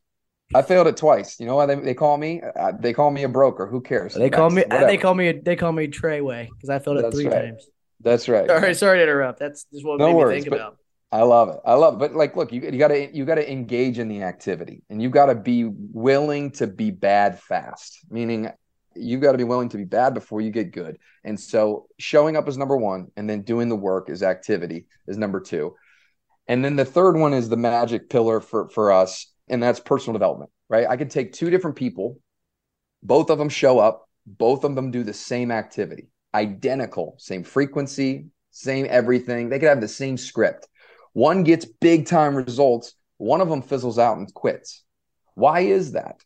[0.55, 1.39] I failed it twice.
[1.41, 2.41] You know why they, they call me?
[2.41, 3.67] Uh, they call me a broker.
[3.67, 4.15] Who cares?
[4.15, 4.63] They call me.
[4.63, 4.87] Whatever.
[4.87, 5.33] They call me.
[5.33, 7.47] They call me Treyway because I failed it That's three right.
[7.47, 7.69] times.
[8.01, 8.49] That's right.
[8.49, 9.39] Sorry, sorry to interrupt.
[9.39, 10.77] That's just what No made worries, me think about.
[11.13, 11.61] I love it.
[11.65, 11.99] I love it.
[11.99, 15.35] But like, look, you you gotta you gotta engage in the activity, and you gotta
[15.35, 17.99] be willing to be bad fast.
[18.11, 18.51] Meaning,
[18.95, 20.99] you got to be willing to be bad before you get good.
[21.25, 25.19] And so, showing up is number one, and then doing the work is activity is
[25.19, 25.75] number two,
[26.49, 30.15] and then the third one is the magic pillar for for us, and that's personal
[30.15, 30.51] development.
[30.69, 30.87] Right?
[30.89, 32.19] I could take two different people,
[33.03, 38.27] both of them show up, both of them do the same activity, identical, same frequency,
[38.51, 39.49] same everything.
[39.49, 40.67] They could have the same script.
[41.13, 44.83] One gets big time results, one of them fizzles out and quits.
[45.35, 46.17] Why is that?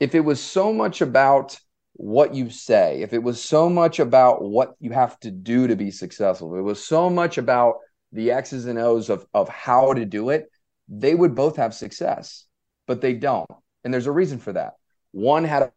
[0.00, 1.58] If it was so much about
[1.94, 5.74] what you say, if it was so much about what you have to do to
[5.74, 7.76] be successful, if it was so much about
[8.12, 10.50] the X's and O's of, of how to do it,
[10.88, 12.46] they would both have success,
[12.88, 13.48] but they don't.
[13.84, 14.74] And there's a reason for that.
[15.12, 15.72] One had a,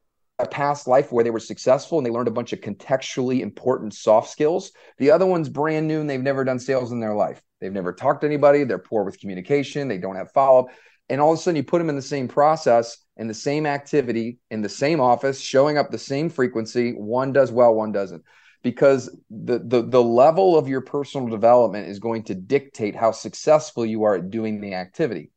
[0.49, 4.27] past life where they were successful and they learned a bunch of contextually important soft
[4.27, 4.71] skills.
[4.97, 7.39] The other one's brand new and they've never done sales in their life.
[7.59, 8.63] They've never talked to anybody.
[8.63, 9.87] They're poor with communication.
[9.87, 10.65] They don't have follow up.
[11.09, 13.67] And all of a sudden, you put them in the same process and the same
[13.67, 16.93] activity in the same office, showing up the same frequency.
[16.93, 18.23] One does well, one doesn't.
[18.63, 23.85] Because the, the the level of your personal development is going to dictate how successful
[23.85, 25.31] you are at doing the activity.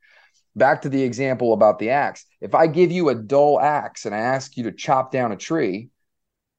[0.56, 2.26] Back to the example about the axe.
[2.40, 5.36] If I give you a dull axe and I ask you to chop down a
[5.36, 5.90] tree,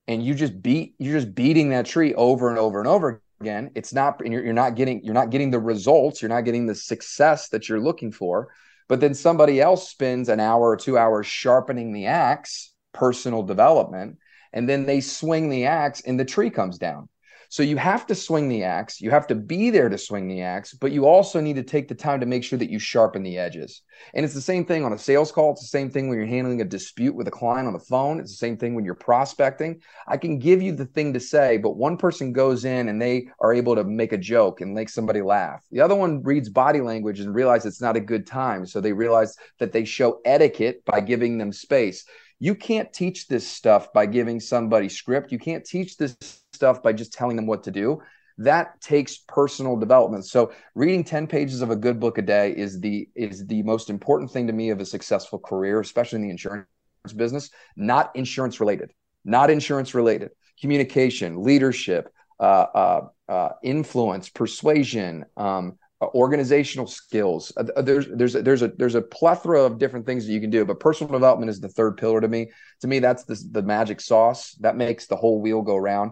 [0.07, 3.71] and you just beat you're just beating that tree over and over and over again
[3.75, 6.65] it's not and you're, you're not getting you're not getting the results you're not getting
[6.65, 8.49] the success that you're looking for
[8.87, 14.17] but then somebody else spends an hour or two hours sharpening the axe personal development
[14.53, 17.09] and then they swing the axe and the tree comes down
[17.55, 20.41] so you have to swing the axe you have to be there to swing the
[20.41, 23.23] axe but you also need to take the time to make sure that you sharpen
[23.23, 23.81] the edges
[24.13, 26.27] and it's the same thing on a sales call it's the same thing when you're
[26.27, 28.95] handling a dispute with a client on the phone it's the same thing when you're
[28.95, 33.01] prospecting I can give you the thing to say, but one person goes in and
[33.01, 35.65] they are able to make a joke and make somebody laugh.
[35.71, 38.65] The other one reads body language and realize it's not a good time.
[38.65, 42.05] So they realize that they show etiquette by giving them space.
[42.39, 45.31] You can't teach this stuff by giving somebody script.
[45.31, 46.15] You can't teach this
[46.55, 48.01] stuff by just telling them what to do.
[48.37, 50.25] That takes personal development.
[50.25, 53.89] So reading 10 pages of a good book a day is the is the most
[53.89, 56.67] important thing to me of a successful career, especially in the insurance
[57.15, 58.91] business, not insurance related
[59.25, 60.29] not insurance related.
[60.61, 67.51] Communication leadership uh, uh, uh, influence persuasion um, organizational skills.
[67.57, 70.49] Uh, there's there's a, there's a there's a plethora of different things that you can
[70.49, 72.51] do but personal development is the third pillar to me.
[72.81, 74.51] To me that's the, the magic sauce.
[74.61, 76.11] That makes the whole wheel go round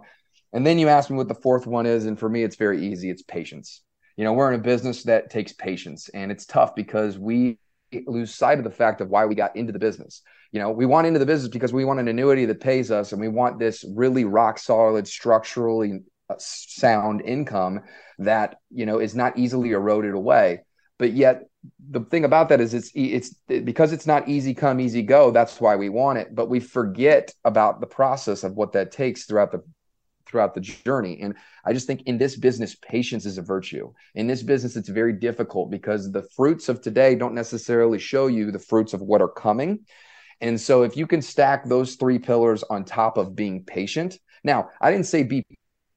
[0.53, 2.87] and then you ask me what the fourth one is and for me it's very
[2.87, 3.09] easy.
[3.09, 3.81] It's patience.
[4.15, 7.57] You know we're in a business that takes patience and it's tough because we
[8.07, 10.21] lose sight of the fact of why we got into the business.
[10.51, 13.11] You know we want into the business because we want an annuity that pays us
[13.11, 17.81] and we want this really rock solid structurally uh, sound income
[18.19, 20.61] that you know is not easily eroded away.
[20.99, 21.43] But yet
[21.89, 25.59] the thing about that is it's it's because it's not easy come easy go that's
[25.59, 26.35] why we want it.
[26.35, 29.63] But we forget about the process of what that takes throughout the
[30.25, 34.27] throughout the journey and i just think in this business patience is a virtue in
[34.27, 38.59] this business it's very difficult because the fruits of today don't necessarily show you the
[38.59, 39.79] fruits of what are coming
[40.41, 44.69] and so if you can stack those three pillars on top of being patient now
[44.81, 45.43] i didn't say be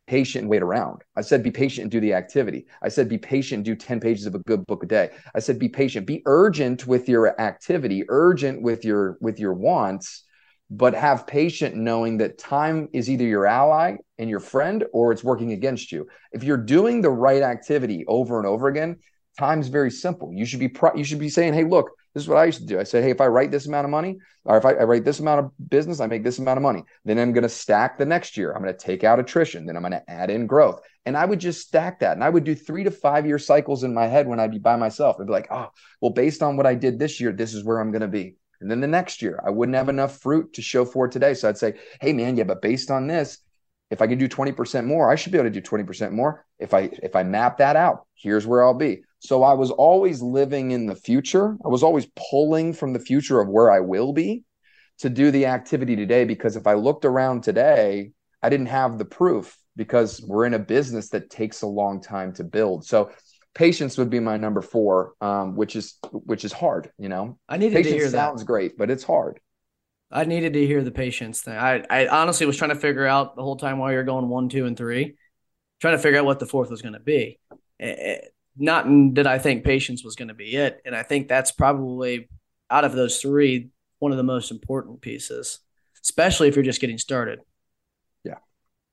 [0.06, 1.02] patient and wait around.
[1.16, 2.66] I said be patient and do the activity.
[2.82, 5.10] I said be patient and do 10 pages of a good book a day.
[5.34, 10.24] I said be patient, be urgent with your activity, urgent with your with your wants,
[10.70, 15.22] but have patient knowing that time is either your ally and your friend or it's
[15.22, 16.08] working against you.
[16.32, 18.96] If you're doing the right activity over and over again,
[19.38, 20.32] time's very simple.
[20.32, 22.60] You should be pro- you should be saying, "Hey, look, This is what I used
[22.60, 22.80] to do.
[22.80, 25.04] I said, hey, if I write this amount of money, or if I, I write
[25.04, 26.82] this amount of business, I make this amount of money.
[27.04, 28.54] Then I'm going to stack the next year.
[28.54, 29.66] I'm going to take out attrition.
[29.66, 30.80] Then I'm going to add in growth.
[31.04, 32.14] And I would just stack that.
[32.14, 34.58] And I would do three to five year cycles in my head when I'd be
[34.58, 35.16] by myself.
[35.20, 35.68] I'd be like, oh,
[36.00, 38.36] well, based on what I did this year, this is where I'm going to be.
[38.60, 41.34] And then the next year, I wouldn't have enough fruit to show for today.
[41.34, 43.38] So I'd say, hey, man, yeah, but based on this,
[43.90, 46.44] if I can do 20% more, I should be able to do 20% more.
[46.58, 49.02] If I if I map that out, here's where I'll be.
[49.20, 51.56] So I was always living in the future.
[51.64, 54.44] I was always pulling from the future of where I will be
[54.98, 59.04] to do the activity today because if I looked around today, I didn't have the
[59.04, 62.86] proof because we're in a business that takes a long time to build.
[62.86, 63.10] So
[63.56, 66.90] patience would be my number four, um, which is which is hard.
[66.98, 68.46] You know, I needed patience to hear sounds that.
[68.46, 69.40] great, but it's hard.
[70.12, 71.56] I needed to hear the patience thing.
[71.56, 74.48] I, I honestly was trying to figure out the whole time while you're going one,
[74.48, 75.16] two, and three,
[75.80, 77.40] trying to figure out what the fourth was going to be.
[78.56, 82.28] Not did I think patience was going to be it, and I think that's probably
[82.70, 85.60] out of those three one of the most important pieces,
[86.04, 87.40] especially if you're just getting started.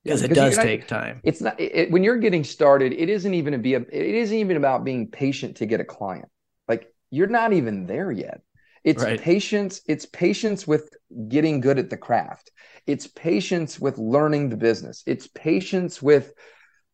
[0.03, 1.21] Because yeah, it does not, take time.
[1.23, 2.93] It's not it, when you're getting started.
[2.93, 3.79] It isn't even to be a.
[3.79, 6.29] It isn't even about being patient to get a client.
[6.67, 8.41] Like you're not even there yet.
[8.83, 9.19] It's right.
[9.19, 9.81] patience.
[9.87, 10.89] It's patience with
[11.29, 12.51] getting good at the craft.
[12.85, 15.03] It's patience with learning the business.
[15.05, 16.33] It's patience with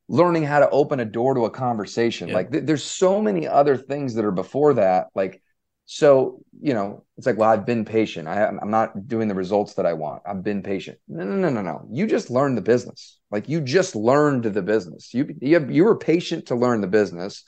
[0.08, 2.28] learning how to open a door to a conversation.
[2.28, 2.36] Yeah.
[2.36, 5.08] Like th- there's so many other things that are before that.
[5.15, 5.41] Like,
[5.91, 8.28] so, you know, it's like, well, I've been patient.
[8.28, 10.21] I, I'm not doing the results that I want.
[10.23, 10.99] I've been patient.
[11.08, 11.88] No, no, no, no, no.
[11.91, 13.17] You just learned the business.
[13.32, 15.15] Like you just learned the business.
[15.15, 17.43] You, you, have, you were patient to learn the business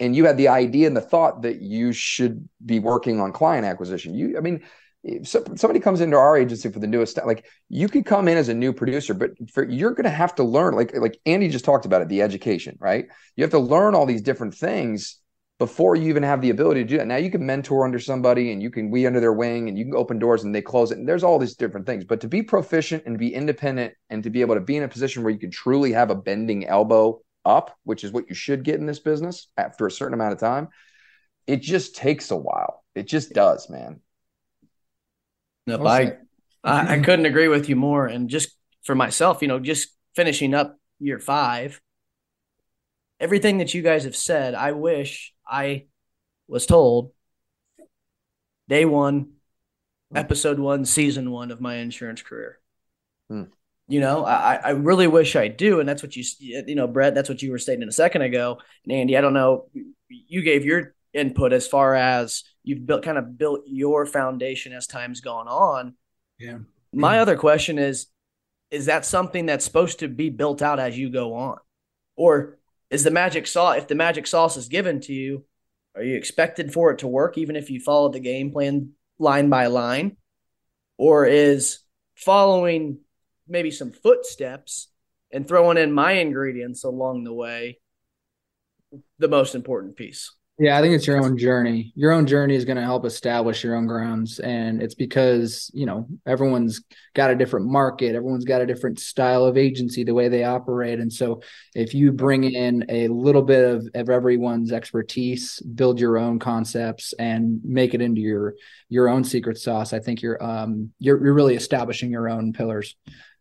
[0.00, 3.64] and you had the idea and the thought that you should be working on client
[3.64, 4.12] acquisition.
[4.12, 4.64] You, I mean,
[5.04, 8.48] if somebody comes into our agency for the newest, like you could come in as
[8.48, 11.64] a new producer, but for, you're going to have to learn, like like Andy just
[11.64, 13.06] talked about it, the education, right?
[13.36, 15.20] You have to learn all these different things
[15.64, 17.06] before you even have the ability to do that.
[17.06, 19.86] Now you can mentor under somebody and you can we under their wing and you
[19.86, 20.98] can open doors and they close it.
[20.98, 22.04] And there's all these different things.
[22.04, 24.88] But to be proficient and be independent and to be able to be in a
[24.88, 28.62] position where you can truly have a bending elbow up, which is what you should
[28.62, 30.68] get in this business after a certain amount of time,
[31.46, 32.84] it just takes a while.
[32.94, 34.00] It just does, man.
[35.66, 36.18] No, I,
[36.62, 38.06] I, I couldn't agree with you more.
[38.06, 38.50] And just
[38.82, 41.80] for myself, you know, just finishing up year five,
[43.18, 45.86] everything that you guys have said, I wish I
[46.48, 47.12] was told
[48.68, 49.32] day one,
[50.14, 52.58] episode one, season one of my insurance career.
[53.28, 53.44] Hmm.
[53.86, 55.80] You know, I, I really wish I do.
[55.80, 58.58] And that's what you, you know, Brett, that's what you were stating a second ago.
[58.84, 59.68] And Andy, I don't know,
[60.08, 64.86] you gave your input as far as you've built kind of built your foundation as
[64.86, 65.94] time's gone on.
[66.38, 66.58] Yeah.
[66.92, 68.06] My other question is,
[68.70, 71.58] is that something that's supposed to be built out as you go on?
[72.16, 72.58] Or
[72.94, 75.44] is the magic sauce, if the magic sauce is given to you,
[75.96, 79.48] are you expected for it to work even if you follow the game plan line
[79.50, 80.16] by line?
[80.96, 81.80] Or is
[82.14, 82.98] following
[83.48, 84.88] maybe some footsteps
[85.32, 87.80] and throwing in my ingredients along the way
[89.18, 90.32] the most important piece.
[90.56, 91.92] Yeah, I think it's your own journey.
[91.96, 94.38] Your own journey is going to help establish your own grounds.
[94.38, 96.80] And it's because, you know, everyone's
[97.12, 101.00] got a different market, everyone's got a different style of agency, the way they operate.
[101.00, 101.42] And so
[101.74, 107.14] if you bring in a little bit of, of everyone's expertise, build your own concepts
[107.14, 108.54] and make it into your
[108.88, 112.94] your own secret sauce, I think you're um you're you're really establishing your own pillars.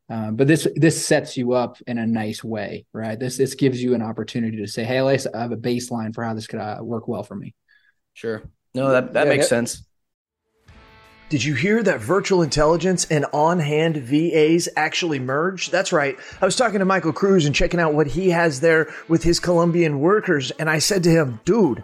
[0.09, 3.17] Um, but this this sets you up in a nice way, right?
[3.17, 6.13] This this gives you an opportunity to say, "Hey, at least I have a baseline
[6.13, 7.53] for how this could uh, work well for me."
[8.13, 8.43] Sure.
[8.75, 9.49] No, that that yeah, makes yeah.
[9.49, 9.83] sense.
[11.29, 15.71] Did you hear that virtual intelligence and on hand VAs actually merge?
[15.71, 16.15] That's right.
[16.39, 19.39] I was talking to Michael Cruz and checking out what he has there with his
[19.39, 20.51] Colombian workers.
[20.51, 21.83] And I said to him, dude,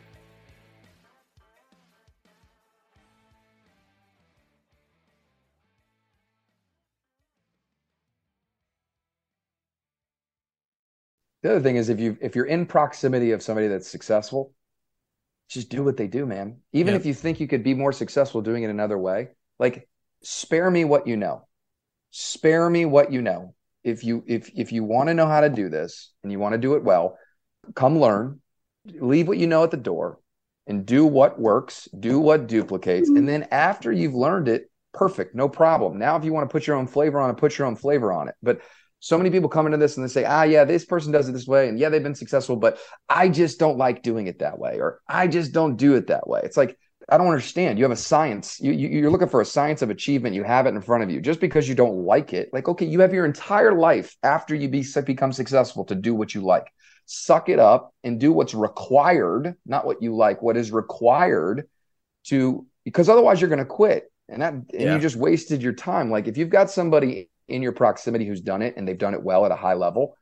[11.43, 14.53] The other thing is if you if you're in proximity of somebody that's successful,
[15.49, 16.57] just do what they do, man.
[16.71, 19.29] Even if you think you could be more successful doing it another way,
[19.59, 19.87] like
[20.23, 21.47] spare me what you know.
[22.11, 23.55] Spare me what you know.
[23.83, 26.53] If you if if you want to know how to do this and you want
[26.53, 27.17] to do it well,
[27.73, 28.41] come learn.
[28.85, 30.19] Leave what you know at the door
[30.67, 35.49] and do what works, do what duplicates, and then after you've learned it, perfect, no
[35.49, 35.97] problem.
[35.97, 38.11] Now if you want to put your own flavor on it, put your own flavor
[38.11, 38.35] on it.
[38.41, 38.61] But
[39.01, 41.31] so many people come into this and they say, ah, yeah, this person does it
[41.31, 41.67] this way.
[41.67, 42.77] And yeah, they've been successful, but
[43.09, 44.79] I just don't like doing it that way.
[44.79, 46.39] Or I just don't do it that way.
[46.43, 46.77] It's like,
[47.09, 47.79] I don't understand.
[47.79, 48.59] You have a science.
[48.61, 50.35] You, you, you're looking for a science of achievement.
[50.35, 51.19] You have it in front of you.
[51.19, 54.69] Just because you don't like it, like, okay, you have your entire life after you
[54.69, 56.71] be, become successful to do what you like.
[57.07, 61.67] Suck it up and do what's required, not what you like, what is required
[62.25, 64.11] to, because otherwise you're going to quit.
[64.29, 64.93] And that, and Yeah.
[64.93, 66.11] you just wasted your time.
[66.11, 69.23] Like if you've got somebody in your proximity who's done it and they've done it
[69.23, 70.17] well at a high level,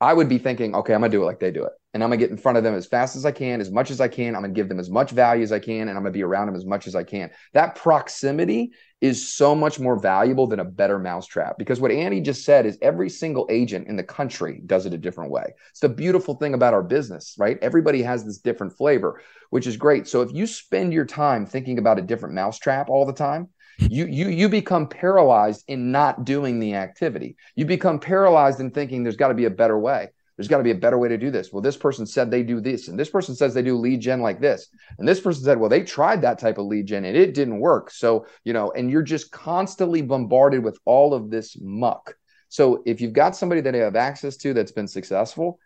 [0.00, 1.72] I would be thinking, okay, I'm gonna do it like they do it.
[1.94, 3.90] And I'm gonna get in front of them as fast as I can, as much
[3.90, 4.34] as I can.
[4.34, 6.46] I'm gonna give them as much value as I can, and I'm gonna be around
[6.46, 7.30] them as much as I can.
[7.52, 11.56] That proximity is so much more valuable than a better mousetrap.
[11.58, 14.98] Because what Andy just said is every single agent in the country does it a
[14.98, 15.54] different way.
[15.70, 17.58] It's the beautiful thing about our business, right?
[17.62, 20.08] Everybody has this different flavor, which is great.
[20.08, 23.48] So if you spend your time thinking about a different mousetrap all the time,
[23.78, 27.36] you you you become paralyzed in not doing the activity.
[27.54, 30.10] You become paralyzed in thinking there's got to be a better way.
[30.36, 31.52] There's got to be a better way to do this.
[31.52, 34.20] Well, this person said they do this, and this person says they do lead gen
[34.20, 34.68] like this,
[34.98, 37.60] and this person said, well, they tried that type of lead gen and it didn't
[37.60, 37.90] work.
[37.90, 42.14] So you know, and you're just constantly bombarded with all of this muck.
[42.48, 45.58] So if you've got somebody that you have access to that's been successful,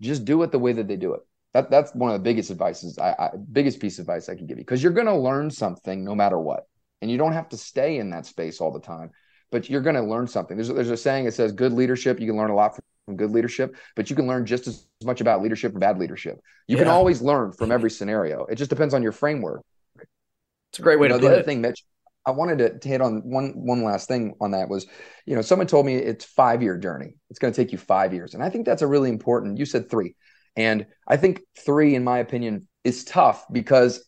[0.00, 1.20] just do it the way that they do it.
[1.54, 4.46] That, that's one of the biggest advices, I, I biggest piece of advice I can
[4.46, 6.66] give you because you're going to learn something no matter what
[7.02, 9.10] and you don't have to stay in that space all the time
[9.50, 10.56] but you're going to learn something.
[10.56, 13.30] There's, there's a saying that says good leadership you can learn a lot from good
[13.30, 16.40] leadership but you can learn just as much about leadership from bad leadership.
[16.66, 18.44] You can always learn from every scenario.
[18.46, 19.62] It just depends on your framework.
[20.70, 21.46] It's a great way you know, to the other it.
[21.46, 21.84] thing mitch
[22.26, 24.86] i wanted to, to hit on one one last thing on that was
[25.24, 27.14] you know someone told me it's five year journey.
[27.30, 28.34] It's going to take you five years.
[28.34, 30.14] And i think that's a really important you said three.
[30.56, 34.04] And i think three in my opinion is tough because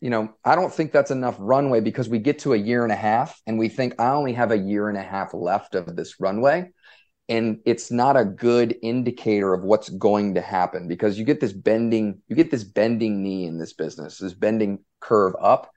[0.00, 2.92] you know, I don't think that's enough runway because we get to a year and
[2.92, 5.96] a half and we think I only have a year and a half left of
[5.96, 6.70] this runway.
[7.28, 11.52] And it's not a good indicator of what's going to happen because you get this
[11.52, 15.70] bending, you get this bending knee in this business, this bending curve up.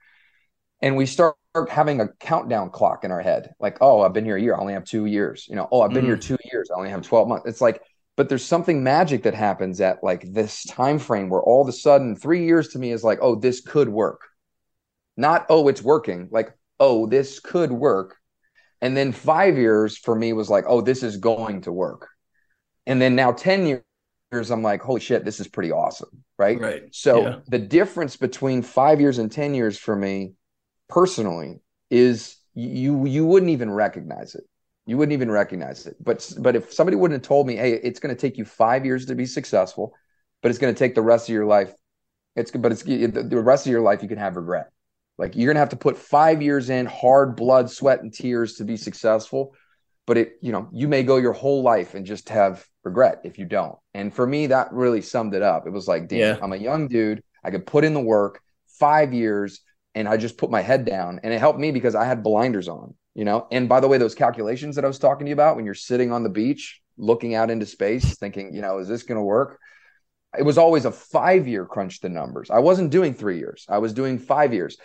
[0.80, 1.36] And we start
[1.68, 3.52] having a countdown clock in our head.
[3.60, 4.54] Like, oh, I've been here a year.
[4.54, 5.46] I only have two years.
[5.48, 6.22] You know, oh, I've been here mm.
[6.22, 6.70] two years.
[6.70, 7.46] I only have 12 months.
[7.46, 7.82] It's like,
[8.16, 11.72] but there's something magic that happens at like this time frame where all of a
[11.72, 14.20] sudden three years to me is like oh this could work.
[15.16, 18.16] Not oh it's working like oh this could work.
[18.80, 22.08] And then five years for me was like oh this is going to work.
[22.86, 23.66] And then now 10
[24.32, 26.58] years i'm like holy shit this is pretty awesome right?
[26.58, 26.82] Right.
[26.90, 27.38] so Yeah.
[27.48, 30.32] the difference between five years and 10 years for me
[30.88, 31.60] personally
[31.90, 34.44] is you you wouldn't even recognize it
[34.86, 35.96] you wouldn't even recognize it.
[36.00, 38.84] But but if somebody wouldn't have told me hey it's going to take you five
[38.84, 39.94] years to be successful
[40.42, 41.72] but it's going to take the rest of your life
[42.36, 44.70] it's but it's the rest of your life you can have regret.
[45.18, 48.54] Like you're going to have to put five years in hard blood sweat and tears
[48.56, 49.54] to be successful.
[50.06, 53.38] But it you know you may go your whole life and just have regret if
[53.38, 53.76] you don't.
[53.94, 55.66] And for me that really summed it up.
[55.66, 56.38] It was like damn Yeah.
[56.42, 57.22] i'm a young dude.
[57.44, 59.60] I could put in the work five years
[59.94, 61.20] and i just put my head down.
[61.22, 63.46] And it helped me because i had blinders on you know?
[63.50, 65.74] And by the way those calculations that i was talking to you about when you're
[65.74, 69.24] sitting on the beach looking out into space thinking you know is this going to
[69.24, 69.58] work?
[70.38, 72.50] It was always a five year crunch the numbers.
[72.50, 73.66] I wasn't doing three years.
[73.68, 74.78] I was doing five years.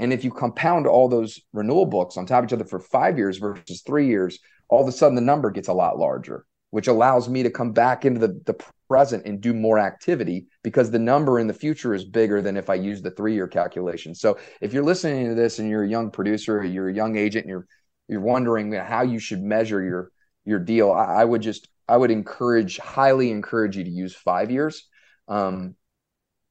[0.00, 3.16] And if you compound all those renewal books on top of each other for five
[3.16, 4.38] years versus three years
[4.68, 7.72] all of a sudden the number gets a lot larger which allows me to come
[7.72, 8.54] back into the, the
[8.92, 12.68] present and do more activity because the number in the future is bigger than if
[12.68, 14.14] I use the three year calculation.
[14.14, 17.16] So if you're listening to this and you're a young producer, or you're a young
[17.16, 17.66] agent, and you're
[18.06, 20.12] you're wondering how you should measure your
[20.44, 24.50] your deal, I, I would just I would encourage highly encourage you to use five
[24.50, 24.86] years.
[25.26, 25.74] Um,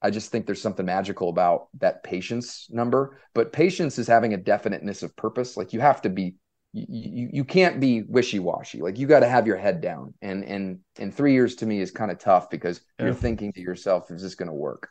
[0.01, 3.19] I just think there's something magical about that patience number.
[3.35, 5.57] But patience is having a definiteness of purpose.
[5.57, 6.33] Like you have to be
[6.73, 8.81] you you can't be wishy-washy.
[8.81, 10.13] Like you got to have your head down.
[10.21, 13.05] And and and 3 years to me is kind of tough because yeah.
[13.05, 14.89] you're thinking to yourself is this going to work?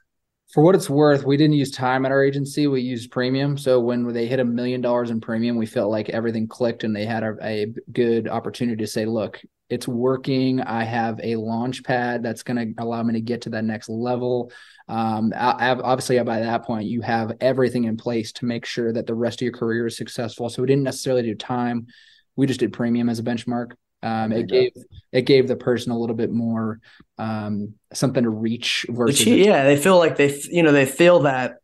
[0.53, 2.67] For what it's worth, we didn't use time at our agency.
[2.67, 3.57] We used premium.
[3.57, 6.95] So when they hit a million dollars in premium, we felt like everything clicked and
[6.95, 9.41] they had a, a good opportunity to say, look,
[9.71, 10.61] it's working.
[10.61, 13.89] I have a launch pad that's going to allow me to get to that next
[13.89, 14.51] level.
[14.89, 19.07] Um, I, obviously, by that point, you have everything in place to make sure that
[19.07, 20.49] the rest of your career is successful.
[20.49, 21.87] So we didn't necessarily do time;
[22.35, 23.73] we just did premium as a benchmark.
[24.03, 24.73] Um, it gave
[25.13, 26.81] it gave the person a little bit more
[27.19, 31.57] um, something to reach versus yeah they feel like they you know they feel that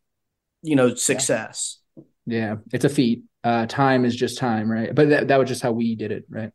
[0.61, 2.55] you know success yeah, yeah.
[2.71, 5.71] it's a feat uh, time is just time right but that, that was just how
[5.71, 6.51] we did it right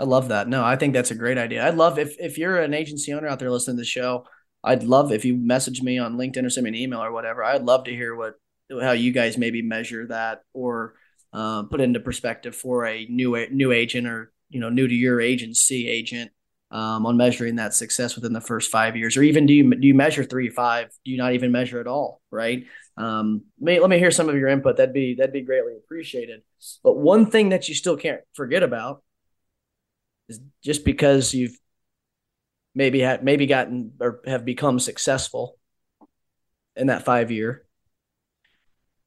[0.00, 0.48] I love that.
[0.48, 1.66] No, I think that's a great idea.
[1.66, 4.24] I'd love if if you're an agency owner out there listening to the show,
[4.64, 7.44] I'd love if you message me on LinkedIn or send me an email or whatever.
[7.44, 8.36] I'd love to hear what
[8.80, 10.94] how you guys maybe measure that or
[11.34, 15.20] uh, put into perspective for a new new agent or you know new to your
[15.20, 16.30] agency agent
[16.70, 19.86] um, on measuring that success within the first five years, or even do you do
[19.86, 20.88] you measure three five?
[21.04, 22.22] Do you not even measure at all?
[22.30, 22.64] Right?
[22.96, 24.78] Um, let me hear some of your input.
[24.78, 26.40] That'd be that'd be greatly appreciated.
[26.82, 29.02] But one thing that you still can't forget about
[30.30, 31.58] is just because you've
[32.74, 35.58] maybe had maybe gotten or have become successful
[36.76, 37.64] in that five year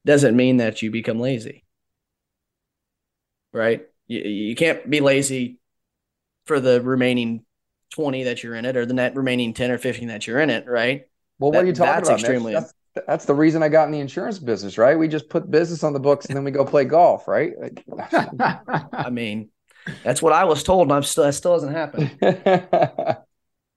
[0.04, 1.64] doesn't mean that you become lazy
[3.54, 3.86] right?
[4.06, 5.58] You, you can't be lazy
[6.44, 7.46] for the remaining
[7.94, 10.50] 20 that you're in it or the net remaining 10 or 15 that you're in
[10.50, 11.04] it right?
[11.38, 12.74] Well what that, are you talking that's about extremely that's,
[13.06, 14.98] that's, the reason i got in the insurance business right?
[14.98, 17.52] We just put business on the books and then we go play golf right?
[18.92, 19.48] I mean
[20.02, 22.10] that's what I was told, and I'm still that still hasn't happened.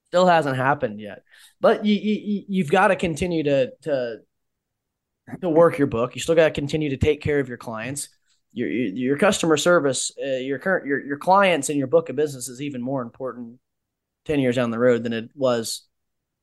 [0.08, 1.24] still hasn't happened yet.
[1.60, 4.18] But you, you you've got to continue to to
[5.42, 6.16] to work your book.
[6.16, 8.10] You still got to continue to take care of your clients.
[8.54, 12.48] Your your customer service, uh, your current your your clients, and your book of business
[12.48, 13.60] is even more important
[14.26, 15.88] ten years down the road than it was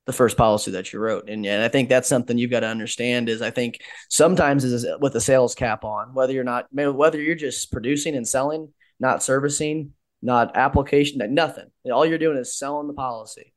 [0.06, 1.30] the first policy that you wrote.
[1.30, 4.86] And, and I think that's something you've got to understand is I think sometimes is
[5.00, 9.22] with a sales cap on, whether you're not, whether you're just producing and selling, not
[9.22, 9.92] servicing,
[10.22, 11.66] not application, nothing.
[11.90, 13.52] All you're doing is selling the policy.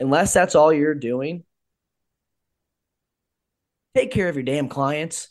[0.00, 1.44] Unless that's all you're doing,
[3.94, 5.28] take care of your damn clients.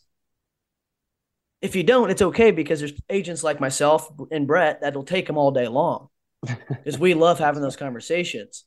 [1.61, 5.37] If you don't, it's okay because there's agents like myself and Brett that'll take them
[5.37, 6.09] all day long
[6.69, 8.65] because we love having those conversations.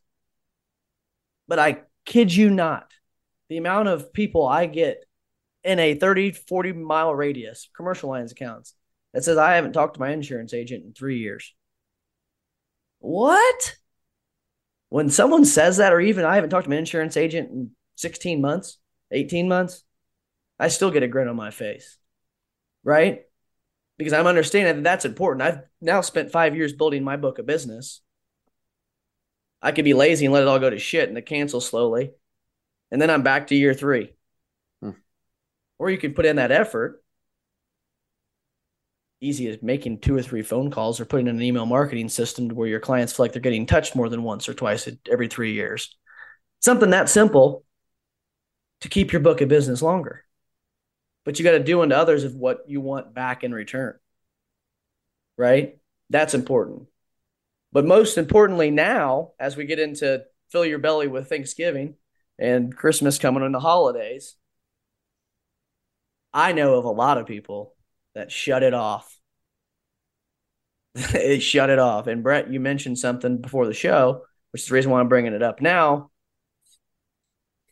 [1.49, 2.93] But I kid you not,
[3.49, 5.05] the amount of people I get
[5.63, 8.75] in a 30, 40 mile radius, commercial lines accounts,
[9.15, 11.55] that says I haven't talked to my insurance agent in three years.
[12.99, 13.77] What?
[14.89, 18.41] When someone says that, or even I haven't talked to my insurance agent in 16
[18.41, 18.79] months,
[19.13, 19.85] 18 months,
[20.59, 21.97] I still get a grin on my face.
[22.83, 23.23] Right?
[23.99, 25.43] Because I'm understanding that that's important.
[25.43, 28.03] I've now spent five years building my book of business.
[29.63, 32.11] I could be lazy and let it all go to shit and to cancel slowly.
[32.91, 34.13] And then I'm back to year three.
[34.83, 34.91] Hmm.
[35.79, 37.04] Or you can put in that effort
[39.25, 42.49] easy as making two or three phone calls or putting in an email marketing system
[42.49, 45.53] where your clients feel like they're getting touched more than once or twice every three
[45.53, 45.97] years.
[46.61, 47.65] Something that simple
[48.83, 50.25] to keep your book of business longer.
[51.25, 53.99] But you got to do unto others of what you want back in return.
[55.39, 55.79] Right?
[56.11, 56.87] That's important.
[57.73, 61.95] But most importantly, now, as we get into fill your belly with Thanksgiving
[62.39, 64.37] and Christmas coming in the holidays,
[66.33, 67.75] I know of a lot of people
[68.15, 69.14] that shut it off.
[71.15, 72.07] it shut it off.
[72.07, 74.23] And Brett, you mentioned something before the show,
[74.53, 76.11] which is the reason why I'm bringing it up now.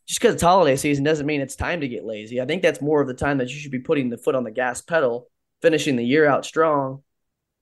[0.07, 2.41] Just because it's holiday season doesn't mean it's time to get lazy.
[2.41, 4.43] I think that's more of the time that you should be putting the foot on
[4.45, 5.29] the gas pedal,
[5.63, 7.03] finishing the year out strong,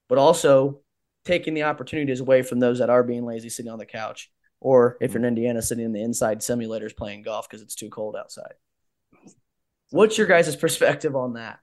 [0.08, 0.80] but also
[1.26, 4.30] taking the opportunities away from those that are being lazy sitting on the couch.
[4.60, 7.90] Or if you're in Indiana, sitting in the inside simulators playing golf because it's too
[7.90, 8.54] cold outside.
[9.90, 11.58] What's your guys' perspective on that?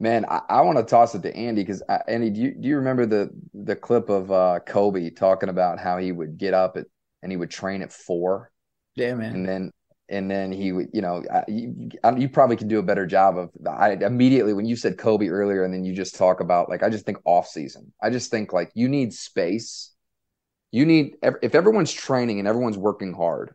[0.00, 2.76] Man, I, I want to toss it to Andy because Andy, do you do you
[2.76, 6.86] remember the the clip of uh, Kobe talking about how he would get up at
[7.22, 8.50] and he would train at four?
[8.96, 9.34] Yeah, man.
[9.34, 9.72] And then
[10.08, 13.50] and then he would, you know, you, you probably could do a better job of.
[13.66, 16.90] I immediately when you said Kobe earlier, and then you just talk about like I
[16.90, 17.92] just think off season.
[18.02, 19.92] I just think like you need space.
[20.72, 23.54] You need if everyone's training and everyone's working hard,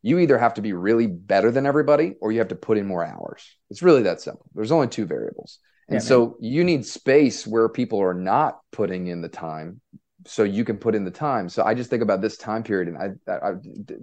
[0.00, 2.86] you either have to be really better than everybody or you have to put in
[2.86, 3.54] more hours.
[3.70, 4.46] It's really that simple.
[4.54, 5.58] There's only two variables.
[5.88, 9.80] And yeah, so you need space where people are not putting in the time
[10.26, 11.48] so you can put in the time.
[11.48, 13.52] So I just think about this time period and I, I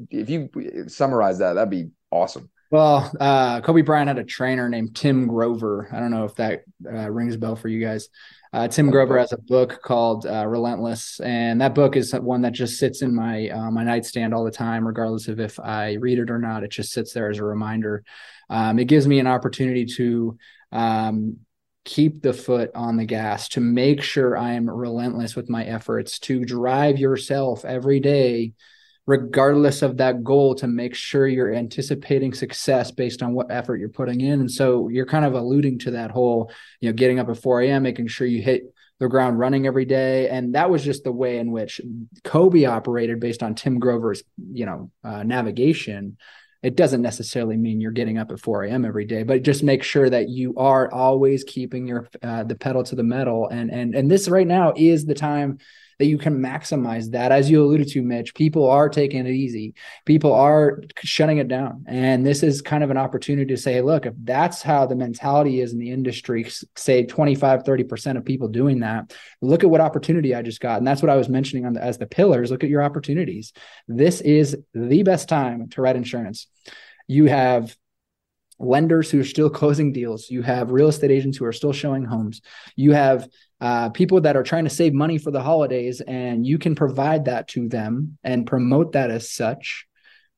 [0.10, 0.50] if you
[0.88, 2.50] summarize that, that'd be awesome.
[2.72, 5.90] Well, uh, Kobe Bryant had a trainer named Tim Grover.
[5.92, 8.08] I don't know if that uh, rings a bell for you guys.
[8.54, 12.54] Uh, Tim Grover has a book called uh, Relentless, and that book is one that
[12.54, 16.20] just sits in my uh, my nightstand all the time, regardless of if I read
[16.20, 16.64] it or not.
[16.64, 18.04] It just sits there as a reminder.
[18.50, 20.38] Um, it gives me an opportunity to
[20.72, 21.38] um,
[21.84, 26.20] keep the foot on the gas, to make sure I am relentless with my efforts,
[26.20, 28.54] to drive yourself every day
[29.08, 33.90] regardless of that goal to make sure you're anticipating success based on what effort you're
[33.90, 34.40] putting in.
[34.40, 37.62] And so you're kind of alluding to that whole, you know, getting up at 4
[37.62, 38.64] a.m., making sure you hit
[39.00, 40.30] the ground running every day.
[40.30, 41.82] And that was just the way in which
[42.24, 46.18] Kobe operated based on Tim Grover's, you know, uh, navigation.
[46.64, 48.86] It doesn't necessarily mean you're getting up at 4 a.m.
[48.86, 52.84] every day, but just make sure that you are always keeping your uh, the pedal
[52.84, 53.48] to the metal.
[53.48, 55.58] And and and this right now is the time
[56.02, 57.32] that you can maximize that.
[57.32, 59.76] As you alluded to, Mitch, people are taking it easy.
[60.04, 61.86] People are shutting it down.
[61.88, 65.62] And this is kind of an opportunity to say, look, if that's how the mentality
[65.62, 70.34] is in the industry, say 25, 30% of people doing that, look at what opportunity
[70.34, 70.80] I just got.
[70.80, 72.50] And that's what I was mentioning on the, as the pillars.
[72.50, 73.54] Look at your opportunities.
[73.88, 76.48] This is the best time to write insurance.
[77.08, 77.78] You have
[78.58, 80.32] lenders who are still closing deals.
[80.32, 82.42] You have real estate agents who are still showing homes.
[82.76, 83.28] You have
[83.62, 87.26] uh, people that are trying to save money for the holidays, and you can provide
[87.26, 89.86] that to them and promote that as such.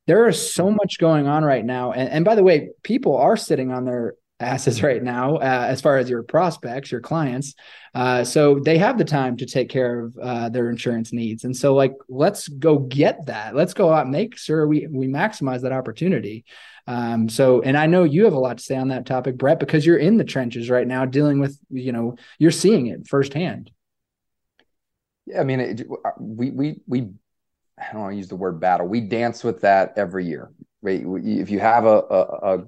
[0.06, 3.38] There is so much going on right now, and, and by the way, people are
[3.38, 7.56] sitting on their asses right now uh, as far as your prospects, your clients.
[7.94, 11.56] Uh, so they have the time to take care of uh, their insurance needs, and
[11.56, 13.56] so like let's go get that.
[13.56, 16.46] Let's go out and make sure we we maximize that opportunity.
[16.86, 19.60] Um, so, and I know you have a lot to say on that topic, Brett,
[19.60, 23.72] because you're in the trenches right now, dealing with you know you're seeing it firsthand.
[25.26, 25.88] Yeah, I mean, it,
[26.20, 27.10] we we we
[27.80, 28.88] I don't want to use the word battle.
[28.88, 30.52] We dance with that every year.
[30.82, 31.02] Right?
[31.02, 32.22] If you have a, a,
[32.58, 32.66] a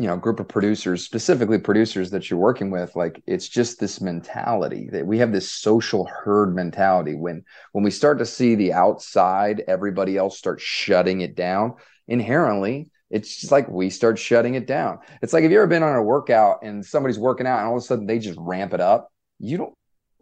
[0.00, 4.00] you know group of producers specifically producers that you're working with like it's just this
[4.00, 7.16] mentality that we have this social herd mentality.
[7.16, 11.74] When when we start to see the outside everybody else start shutting it down
[12.08, 15.00] inherently it's just like we start shutting it down.
[15.20, 17.76] It's like if you ever been on a workout and somebody's working out and all
[17.76, 19.74] of a sudden they just ramp it up you don't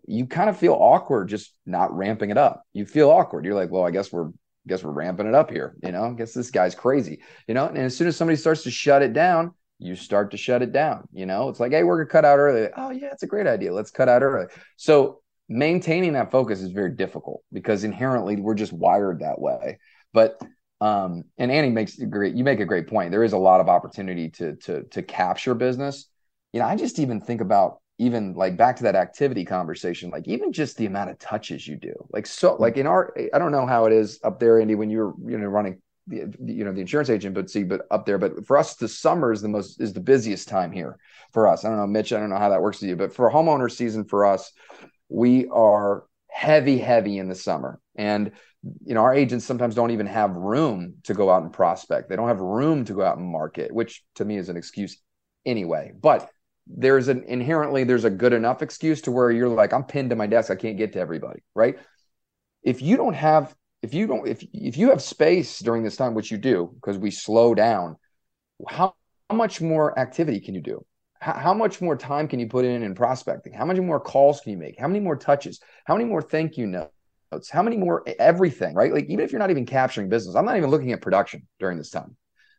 [0.09, 2.65] you kind of feel awkward just not ramping it up.
[2.73, 3.45] You feel awkward.
[3.45, 6.07] You're like well i guess we're I guess we're ramping it up here you know?
[6.07, 7.67] I guess this guy's crazy you know?
[7.67, 10.73] And as soon as somebody starts to shut it down you start to shut it
[10.73, 11.09] down.
[11.13, 12.69] You know, it's like, hey, we're gonna cut out early.
[12.77, 13.73] Oh yeah, it's a great idea.
[13.73, 14.47] Let's cut out early.
[14.77, 19.79] So maintaining that focus is very difficult because inherently we're just wired that way.
[20.13, 20.41] But
[20.81, 23.11] um, and Andy makes a great you make a great point.
[23.11, 26.09] There is a lot of opportunity to to to capture business.
[26.53, 30.29] You know, I just even think about even like back to that activity conversation, like
[30.29, 31.95] even just the amount of touches you do.
[32.13, 34.91] Like so like in our I don't know how it is up there, Andy, when
[34.91, 38.19] you're you know running you know the insurance agent but see but up there.
[38.19, 40.99] But for us the summer is the most is the busiest time here
[41.33, 41.65] for us.
[41.65, 43.71] I don't know mitch i don't know how that works for you but for homeowner
[43.71, 44.53] season for us
[45.09, 47.81] we are heavy heavy in the summer.
[47.97, 48.33] And
[48.85, 52.09] you know our agents sometimes don't even have room to go out and prospect.
[52.09, 54.99] They don't have room to go out and market which to me is an excuse
[55.47, 55.93] anyway.
[56.01, 56.31] But
[56.67, 60.17] there's an inherently there's a good enough excuse to where you're like i'm pinned to
[60.17, 60.51] my desk.
[60.51, 61.79] I can't get to everybody right?
[62.63, 66.15] If you don't have if you don't if if you have space during this time
[66.15, 67.97] which you do because we slow down
[68.69, 68.95] how,
[69.29, 70.85] how much more activity can you do?
[71.21, 73.53] How, how, much more time can you put in in prospecting?
[73.53, 74.79] How many more calls can you make?
[74.79, 75.61] How many more touches?
[75.85, 77.51] How many more thank you notes?
[77.51, 78.93] How many more everything right?
[78.93, 81.77] Like even if you're not even capturing business i'm not even looking at production during
[81.77, 82.17] this time.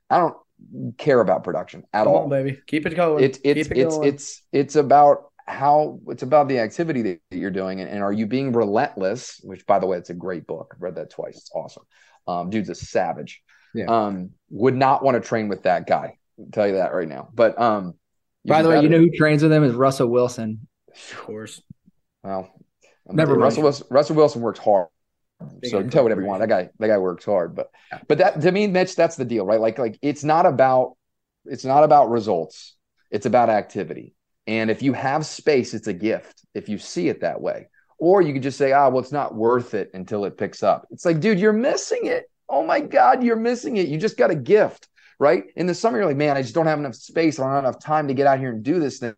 [0.09, 2.24] I don't care about production at Come all.
[2.24, 2.59] on, baby.
[2.67, 3.24] Keep it going.
[3.24, 7.82] It's it's it it's, it's it's about how it's about the activity that you're doing
[7.82, 10.74] and, and, are you being relentless which by the way it's a great book.
[10.76, 11.38] I've read that twice.
[11.38, 11.84] It's awesome.
[12.28, 13.41] Um, dude's a savage.
[13.74, 13.86] Yeah.
[13.86, 16.18] um, would not want to train with that guy.
[16.39, 17.30] I'll tell you that right now.
[17.34, 17.95] But um,
[18.45, 20.68] by the way you know who trains with him is russell wilson.
[20.88, 21.62] Of course.
[22.24, 22.52] Well
[23.08, 24.88] never russell wilson, russell wilson works hard.
[25.64, 26.41] So you can tell whatever you want.
[26.41, 27.72] that guy that guy works hard but
[28.10, 29.60] but that to me mitch that's the deal right?
[29.60, 30.95] Like like it's not about
[31.45, 32.76] it's not about results.
[33.10, 34.14] It's about activity
[34.48, 37.68] and if you have space, it's a gift if you see it that way.
[37.98, 40.88] Or you could just say, ah, well, it's not worth it until it picks up.
[40.92, 42.30] It's like, dude, you're missing it.
[42.48, 43.88] Oh my God, you're missing it.
[43.90, 44.88] You just got a gift,
[45.20, 45.44] right?
[45.56, 47.40] In the summer, you're like, man, I just don't have enough space.
[47.40, 49.00] I don't have enough time to get out here and do this.
[49.00, 49.14] thing.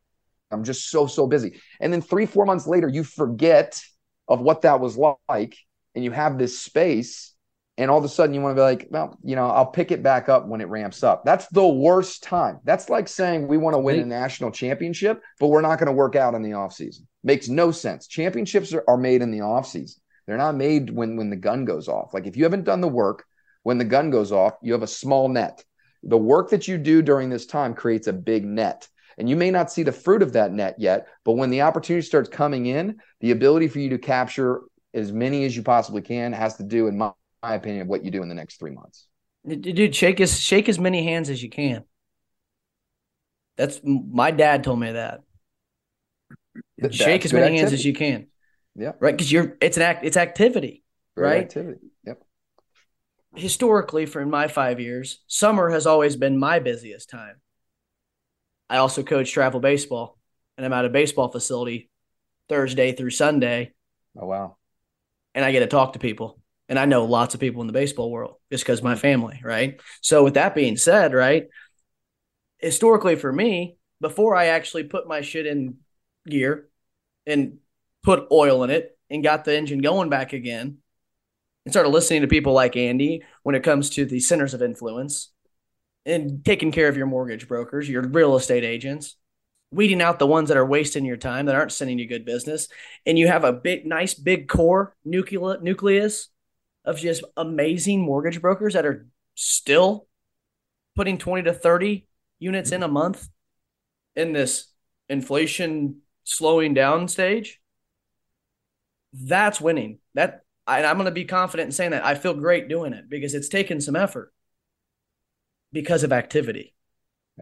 [0.51, 1.61] I'm just so, so busy.
[1.79, 3.81] And then three, four months later, you forget
[4.27, 4.97] of what that was
[5.29, 5.57] like
[5.95, 7.33] and you have this space
[7.77, 9.91] and all of a sudden you want to be like, well, you know, I'll pick
[9.91, 11.23] it back up when it ramps up.
[11.23, 12.59] That's the worst time.
[12.63, 15.93] That's like saying we want to win a national championship, but we're not going to
[15.93, 17.01] work out in the offseason.
[17.23, 18.07] Makes no sense.
[18.07, 19.97] Championships are, are made in the offseason.
[20.27, 22.13] They're not made when when the gun goes off.
[22.13, 23.25] Like if you haven't done the work
[23.63, 25.63] when the gun goes off, you have a small net.
[26.03, 28.87] the work that you do during this time creates a big net.
[29.17, 32.05] And you may not see the fruit of that net yet, but when the opportunity
[32.05, 34.61] starts coming in, the ability for you to capture
[34.93, 37.11] as many as you possibly can has to do, in my,
[37.41, 39.07] my opinion, of what you do in the next three months.
[39.47, 41.83] Dude, shake as shake as many hands as you can.
[43.57, 45.21] That's my dad told me that.
[46.77, 47.59] That, shake as many activity.
[47.59, 48.27] hands as you can.
[48.75, 48.93] Yeah.
[48.99, 49.15] Right.
[49.15, 50.83] Because you're it's an act it's activity.
[51.15, 51.43] Great right.
[51.43, 51.79] Activity.
[52.05, 52.23] Yep.
[53.35, 57.41] Historically, for in my five years, summer has always been my busiest time.
[58.69, 60.17] I also coach travel baseball,
[60.57, 61.89] and I'm at a baseball facility
[62.47, 63.73] Thursday through Sunday.
[64.17, 64.57] Oh wow.
[65.33, 66.40] And I get to talk to people.
[66.71, 69.01] And I know lots of people in the baseball world just because my mm-hmm.
[69.01, 69.81] family, right?
[69.99, 71.47] So with that being said, right,
[72.59, 75.79] historically for me, before I actually put my shit in
[76.25, 76.69] gear
[77.27, 77.57] and
[78.03, 80.77] put oil in it and got the engine going back again
[81.65, 85.29] and started listening to people like Andy when it comes to the centers of influence
[86.05, 89.17] and taking care of your mortgage brokers, your real estate agents,
[89.71, 92.69] weeding out the ones that are wasting your time that aren't sending you good business,
[93.05, 96.29] and you have a big, nice, big core nucleus nucleus
[96.85, 100.07] of just amazing mortgage brokers that are still
[100.95, 102.07] putting twenty to thirty
[102.39, 103.27] units in a month
[104.15, 104.67] in this
[105.09, 107.59] inflation slowing down stage,
[109.13, 109.99] that's winning.
[110.15, 112.05] That I, I'm going to be confident in saying that.
[112.05, 114.33] I feel great doing it because it's taken some effort
[115.71, 116.73] because of activity.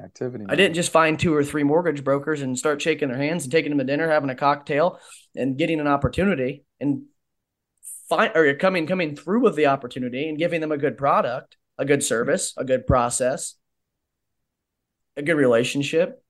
[0.01, 0.45] Activity.
[0.45, 0.51] Man.
[0.51, 3.51] I didn't just find two or three mortgage brokers and start shaking their hands and
[3.51, 4.99] taking them to dinner, having a cocktail,
[5.35, 7.03] and getting an opportunity and
[8.09, 11.55] find or you're coming coming through with the opportunity and giving them a good product,
[11.77, 13.55] a good service, a good process,
[15.15, 16.21] a good relationship.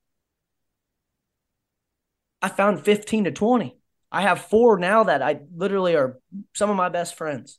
[2.42, 3.76] I found 15 to 20.
[4.12, 6.18] I have four now that I literally are
[6.54, 7.58] some of my best friends.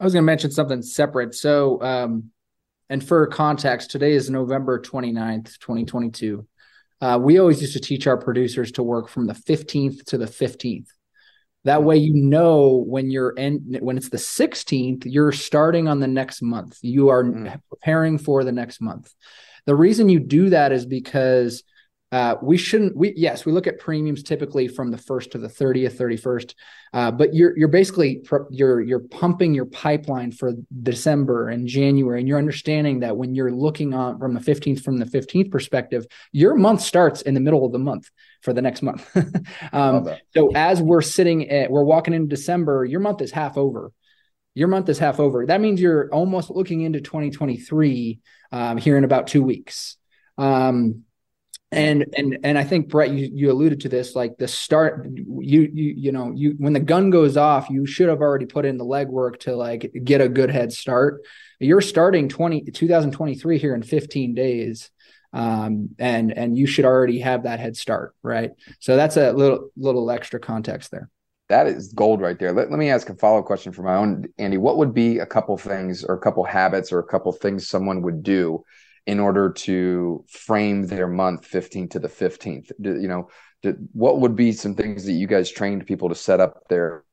[0.00, 1.34] I was going to mention something separate.
[1.34, 2.30] So, um,
[2.88, 6.46] and for context, today is November 29th, 2022.
[7.00, 10.26] Uh, we always used to teach our producers to work from the 15th to the
[10.26, 10.88] 15th.
[11.64, 16.08] That way, you know when you're in when it's the 16th, you're starting on the
[16.08, 16.78] next month.
[16.82, 17.60] You are mm.
[17.68, 19.12] preparing for the next month.
[19.66, 21.62] The reason you do that is because
[22.12, 22.94] uh, we shouldn't.
[22.94, 26.54] We yes, we look at premiums typically from the first to the thirtieth, thirty first,
[26.92, 30.52] uh, but you're you're basically you're you're pumping your pipeline for
[30.82, 34.98] December and January, and you're understanding that when you're looking on from the fifteenth from
[34.98, 38.10] the fifteenth perspective, your month starts in the middle of the month
[38.42, 39.08] for the next month.
[39.72, 43.92] um, so as we're sitting at, we're walking into December, your month is half over.
[44.54, 45.46] Your month is half over.
[45.46, 48.20] That means you're almost looking into 2023
[48.50, 49.96] um, here in about two weeks.
[50.36, 51.04] Um,
[51.70, 55.62] and and and I think Brett, you you alluded to this, like the start, you
[55.72, 58.76] you you know, you when the gun goes off, you should have already put in
[58.76, 61.22] the legwork to like get a good head start.
[61.58, 64.90] You're starting 20 2023 here in 15 days.
[65.32, 68.50] Um, and and you should already have that head start, right?
[68.80, 71.08] So that's a little little extra context there.
[71.48, 72.52] That is gold right there.
[72.52, 74.58] Let, let me ask a follow up question for my own Andy.
[74.58, 78.02] What would be a couple things or a couple habits or a couple things someone
[78.02, 78.62] would do
[79.06, 83.28] in order to frame their month 15th to the 15th you know
[83.92, 87.04] what would be some things that you guys trained people to set up their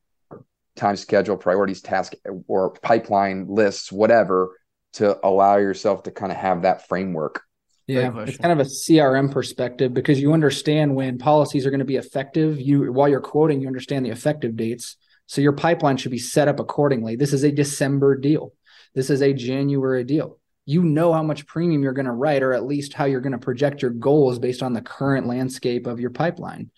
[0.76, 2.14] time schedule priorities task
[2.46, 4.56] or pipeline lists whatever
[4.92, 7.42] to allow yourself to kind of have that framework
[7.86, 11.84] yeah it's kind of a crm perspective because you understand when policies are going to
[11.84, 14.96] be effective you while you're quoting you understand the effective dates.
[15.26, 17.14] So your pipeline should be set up accordingly.
[17.14, 18.52] This is a december deal.
[18.94, 20.38] This is a january deal.
[20.66, 23.32] You know how much premium you're going to write or at least how you're going
[23.32, 26.70] to project your goals based on the current landscape of your pipeline.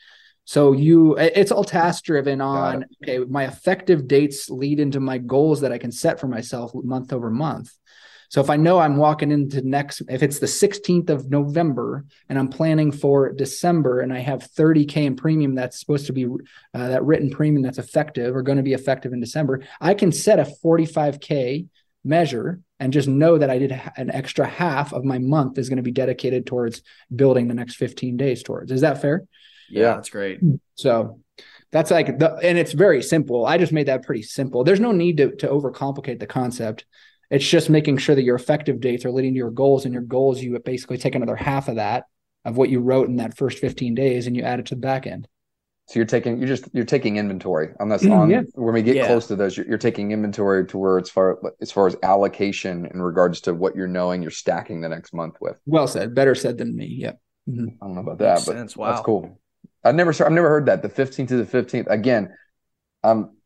[0.44, 5.61] So you it's all task driven on okay my effective dates lead into my goals
[5.61, 7.70] that i can set for myself month over month
[8.32, 12.38] so if i know i'm walking into next if it's the 16th of november and
[12.38, 16.88] i'm planning for december and i have 30k in premium that's supposed to be uh,
[16.88, 20.38] that written premium that's effective or going to be effective in december i can set
[20.38, 21.68] a 45k
[22.04, 25.76] measure and just know that I did an extra half of my month is going
[25.76, 26.82] to be dedicated towards
[27.14, 28.72] building the next 15 days towards.
[28.72, 29.24] Is that fair?
[29.70, 30.40] Yeah, that's great.
[30.74, 31.20] So
[31.70, 33.46] that's like the, and it's very simple.
[33.46, 34.64] I just made that pretty simple.
[34.64, 36.84] There's no need to, to overcomplicate the concept.
[37.32, 40.02] It's just making sure that your effective dates are leading to your goals and your
[40.02, 42.04] goals, you basically take another half of that
[42.44, 44.80] of what you wrote in that first 15 days and you add it to the
[44.80, 45.26] back end.
[45.88, 48.42] So you're taking you're just you're taking inventory on this on yeah.
[48.54, 49.06] when we get yeah.
[49.06, 52.86] close to those you're, you're, taking inventory to where it's far as far as allocation
[52.86, 55.56] in regards to what you're knowing you're stacking the next month with.
[55.66, 56.86] Well said, better said than me.
[56.86, 57.12] Yeah,
[57.48, 57.68] mm-hmm.
[57.82, 58.76] I don't know about that, Makes but sense.
[58.76, 58.92] Wow.
[58.92, 59.40] that's cool.
[59.82, 62.32] I've never I've never heard that the 15th to the 15th again.
[63.02, 63.36] Um,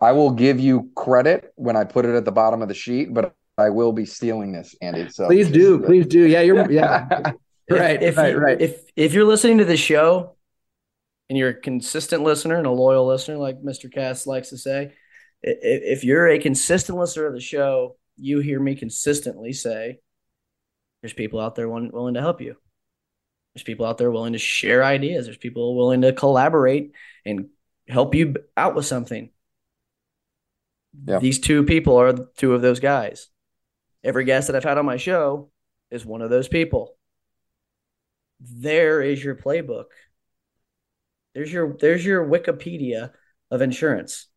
[0.00, 3.12] I will give you credit when I put it at the bottom of the sheet,
[3.12, 5.08] but I will be stealing this, Andy.
[5.10, 6.26] So please do, please do.
[6.26, 7.06] Yeah, you're yeah.
[7.70, 8.60] right, if, right, you, right.
[8.60, 10.36] If if you're listening to the show
[11.28, 13.92] and you're a consistent listener and a loyal listener, like Mr.
[13.92, 14.92] Cass likes to say,
[15.42, 20.00] if, if you're a consistent listener of the show, you hear me consistently say,
[21.02, 22.56] "There's people out there willing, willing to help you.
[23.54, 25.26] There's people out there willing to share ideas.
[25.26, 26.92] There's people willing to collaborate
[27.24, 27.50] and
[27.86, 29.30] help you out with something."
[31.06, 31.18] Yeah.
[31.18, 33.28] These two people are two of those guys.
[34.02, 35.50] Every guest that I've had on my show
[35.90, 36.96] is one of those people.
[38.40, 39.86] There is your playbook.
[41.34, 43.12] There's your there's your Wikipedia
[43.50, 44.28] of insurance.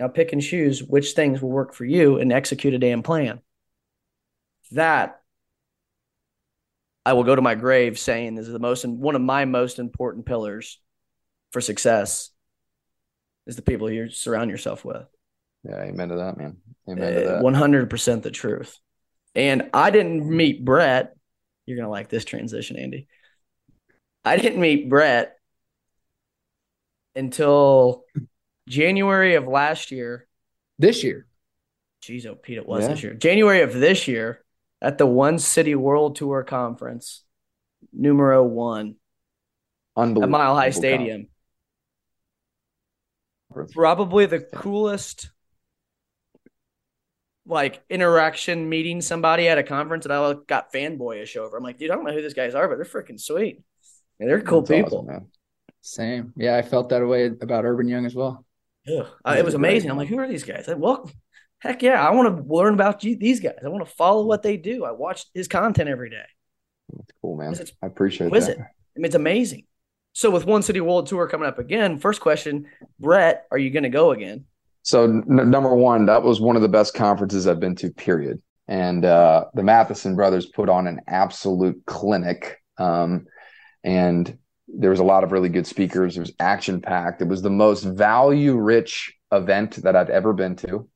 [0.00, 3.40] Now pick and choose which things will work for you and execute a damn plan.
[4.72, 5.20] That
[7.04, 10.26] I will go to my grave saying is the most one of my most important
[10.26, 10.80] pillars
[11.50, 12.30] for success
[13.46, 15.06] is the people you surround yourself with.
[15.64, 16.56] Yeah, amen to that, man.
[16.88, 17.42] Amen to eh, that.
[17.42, 18.78] One hundred percent the truth.
[19.34, 21.14] And I didn't meet Brett.
[21.66, 23.06] You're gonna like this transition, Andy.
[24.24, 25.36] I didn't meet Brett
[27.14, 28.04] until
[28.68, 30.26] January of last year.
[30.78, 31.26] This year.
[32.02, 32.88] Jeez, oh Pete, it was Yeah.
[32.88, 33.14] this year.
[33.14, 34.44] January of this year
[34.80, 37.22] at the One City World Tour Conference,
[37.92, 38.96] numero one
[39.96, 40.24] Unbelievable.
[40.24, 41.28] at Mile High Stadium.
[43.72, 45.30] Probably the coolest
[47.46, 51.56] like interaction meeting somebody at a conference that I got fanboyish over.
[51.56, 53.62] I'm like, dude, I don't know who these guys are, but they're freaking sweet.
[54.20, 55.02] And they're cool That's awesome, people.
[55.02, 55.26] man.
[55.80, 56.32] Same.
[56.36, 58.44] Yeah, I felt that way about Urban Young as well.
[58.88, 59.90] Uh, it was amazing.
[59.90, 60.68] I'm like, who are these guys?
[60.68, 61.10] I, well,
[61.58, 63.58] heck yeah, I want to learn about you, these guys.
[63.64, 64.84] I want to follow what they do.
[64.84, 66.24] I watch his content every day.
[67.20, 67.54] Cool, man.
[67.82, 68.48] I appreciate that.
[68.48, 68.58] it?
[68.58, 68.64] I
[68.96, 69.64] mean, it's amazing.
[70.12, 72.66] So with One City World Tour coming up again, first question,
[73.00, 74.44] Brett, are you going to go again?
[74.82, 77.90] So n- number one, that was one of the best conferences I've been to.
[77.90, 78.42] Period.
[78.68, 82.58] And uh, the Matheson brothers put on an absolute clinic.
[82.78, 83.26] Um,
[83.84, 86.16] and there was a lot of really good speakers.
[86.16, 87.20] It was action packed.
[87.20, 90.88] It was the most value rich event that I've ever been to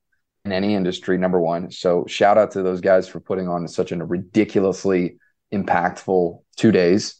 [0.45, 1.19] in any industry.
[1.19, 1.71] Number one.
[1.71, 5.19] So shout out to those guys for putting on such a ridiculously
[5.53, 7.17] impactful two days.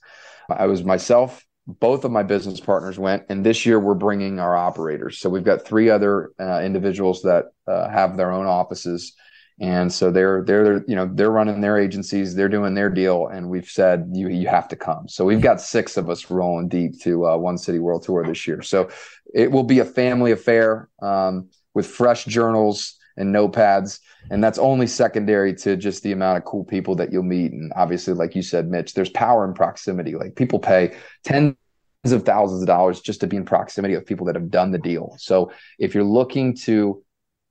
[0.49, 4.57] I was myself, both of my business partners went and this year we're bringing our
[4.57, 5.19] operators.
[5.19, 9.13] So we've got three other uh, individuals that uh, have their own offices.
[9.59, 13.49] And so they're they're you know they're running their agencies they're doing their deal and
[13.49, 15.09] we've said you you have to come.
[15.09, 18.47] So we've got six of us rolling deep to uh, one city world tour this
[18.47, 18.63] year.
[18.63, 18.91] So
[19.35, 24.01] it will be a family affair um, with fresh journals and notepads
[24.31, 27.53] and that's only secondary to just the amount of cool people that you'll meet.
[27.53, 30.15] And obviously like you said mitch there's power in proximity.
[30.15, 31.57] Like people pay tens
[32.05, 34.79] of thousands of dollars just to be in proximity of people that have done the
[34.79, 35.15] deal.
[35.19, 37.03] So if you're looking to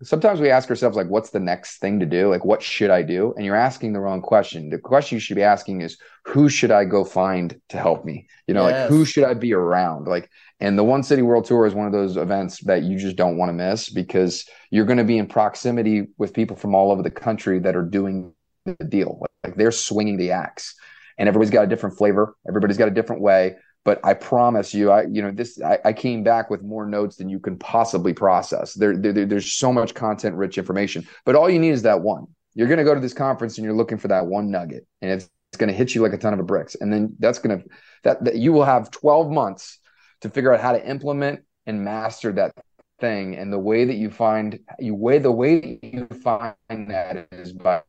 [0.06, 2.30] sometimes we ask ourselves like what's the next thing to do?
[2.30, 3.34] Like what should i do?
[3.36, 4.70] And you're asking the wrong question.
[4.70, 8.28] The question you should be asking is who should i go find to help me?
[8.47, 10.08] You know like who should i be around?
[10.08, 10.30] Like
[10.60, 13.38] and the one city world tour is one of those events that you just don't
[13.38, 17.03] want to miss because you're going to be in proximity with people from all over
[17.03, 18.34] the country that are doing
[18.66, 19.22] the deal.
[19.43, 20.76] Like they're swinging the axe
[21.18, 22.36] and everybody's got a different flavor.
[22.47, 25.93] Everybody's got a different way but I promise you, I you know this I, I
[25.93, 28.73] came back with more notes than you can possibly process.
[28.73, 32.25] There, there there's so much content rich information, but all you need is that one.
[32.55, 35.11] You're going to go to this conference and you're looking for that one nugget, and
[35.11, 37.59] it's, it's going to hit you like a ton of bricks, and then that's going
[37.61, 37.65] to
[38.03, 39.79] that, that you will have 12 months
[40.21, 42.53] to figure out how to implement and master that
[42.99, 43.36] thing.
[43.36, 47.83] And the way that you find you way the way you find that is by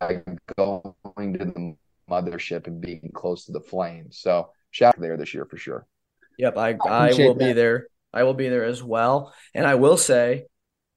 [0.59, 0.93] going
[1.39, 1.77] to the
[2.11, 4.09] mothership and being close to the flame.
[4.11, 5.87] So shout there this year for sure.
[6.39, 7.89] Yep, I, I I appreciate will be there.
[8.13, 9.35] I will be there as well.
[9.55, 10.47] And I will say,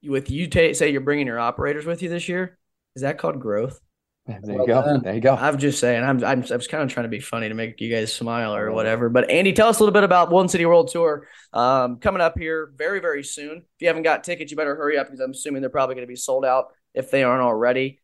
[0.03, 2.57] with you ta- say you're bringing your operators with you this year,
[2.95, 3.79] is that called growth?
[4.27, 4.81] There Well you go.
[4.83, 5.01] done.
[5.01, 5.33] There you go.
[5.33, 6.03] I'm just saying.
[6.03, 8.53] I'm, I'm I was kind of trying to be funny to make you guys smile
[8.53, 9.09] or whatever.
[9.09, 12.37] But Andy, tell us a little bit about One City World Tour um, coming up
[12.37, 13.57] here very very soon.
[13.57, 16.07] If you haven't got tickets, you better hurry up because I'm assuming they're probably going
[16.07, 18.01] to be sold out if they aren't already.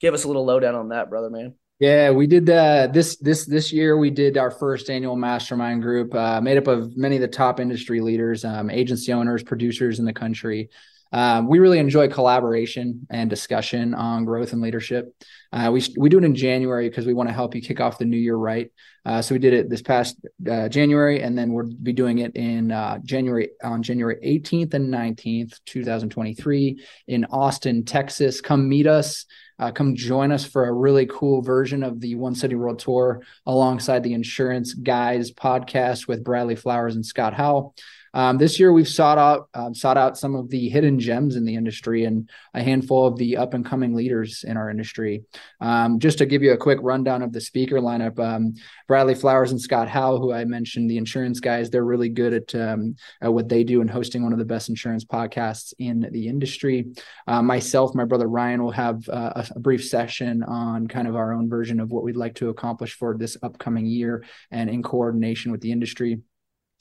[0.00, 1.54] Give us a little lowdown on that, brother man.
[1.78, 3.96] Yeah, we did uh, this this this year.
[3.96, 7.60] We did our first annual mastermind group, uh, made up of many of the top
[7.60, 10.70] industry leaders, um, agency owners, producers in the country.
[11.12, 15.14] Um, we really enjoy collaboration and discussion on growth and leadership.
[15.52, 17.98] Uh, we we do it in January because we want to help you kick off
[17.98, 18.70] the new year right.
[19.06, 20.16] Uh, so we did it this past
[20.50, 24.92] uh, January, and then we'll be doing it in uh, January on January 18th and
[24.92, 28.40] 19th, 2023, in Austin, Texas.
[28.40, 29.24] Come meet us.
[29.58, 33.22] Uh, come join us for a really cool version of the One City World Tour
[33.46, 37.74] alongside the Insurance Guys podcast with Bradley Flowers and Scott Howell.
[38.14, 41.44] Um, this year, we've sought out um, sought out some of the hidden gems in
[41.44, 45.22] the industry and a handful of the up and coming leaders in our industry.
[45.60, 48.54] Um, just to give you a quick rundown of the speaker lineup, um,
[48.86, 52.54] Bradley Flowers and Scott Howe, who I mentioned, the insurance guys, they're really good at,
[52.54, 56.28] um, at what they do and hosting one of the best insurance podcasts in the
[56.28, 56.86] industry.
[57.26, 61.16] Uh, myself, my brother Ryan, will have uh, a, a brief session on kind of
[61.16, 64.82] our own version of what we'd like to accomplish for this upcoming year and in
[64.82, 66.20] coordination with the industry.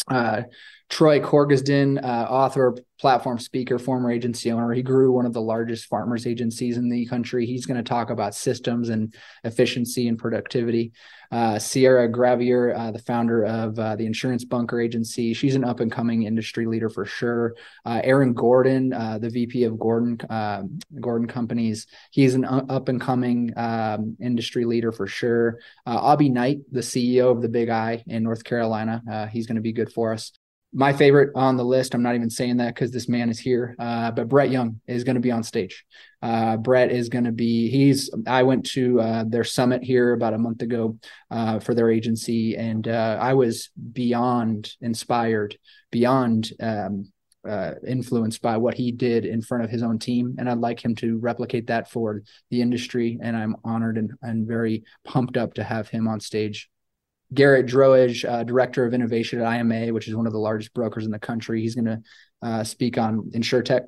[0.08, 0.44] Uh,
[0.90, 4.72] Troy Korsgaden, uh, author, platform speaker, former agency owner.
[4.74, 7.46] He grew one of the largest farmers agencies in the country.
[7.46, 9.14] He's going to talk about systems and
[9.44, 10.94] efficiency and productivity.
[11.30, 15.82] Uh, Sierra Gravier, uh, the founder of uh, the Insurance Bunker Agency, she's an up
[15.82, 17.56] and coming industry leader for sure.
[17.86, 20.18] Uh, Aaron Gordon, uh, the VP of Gordon
[21.02, 25.60] Gordon Companies, he's an up and coming um, industry leader for sure.
[25.86, 29.74] Avi Knight, the CEO of the Big I in North Carolina, he's going to be
[29.74, 30.32] good for us
[30.74, 31.94] my favorite on the list.
[31.94, 33.76] I'm not even saying that because this man is here.
[33.80, 35.86] Uh, but Brett Young is going to be on stage.
[36.22, 37.70] Uh, Brett is going to be.
[37.70, 38.10] He's.
[38.28, 40.98] I went to uh, their summit here about a month ago
[41.32, 45.58] uh, for their agency, and uh, I was beyond inspired,
[45.92, 47.12] beyond um,
[47.48, 50.36] uh, influenced by what he did in front of his own team.
[50.38, 53.18] And I'd like him to replicate that for the industry.
[53.22, 56.70] And I'm honored and, and very pumped up to have him on stage
[57.34, 61.06] Garrett Droege, uh, director of innovation at IMA, which is one of the largest brokers
[61.06, 61.62] in the country.
[61.62, 62.02] He's going to
[62.42, 63.88] uh, speak on insurtech.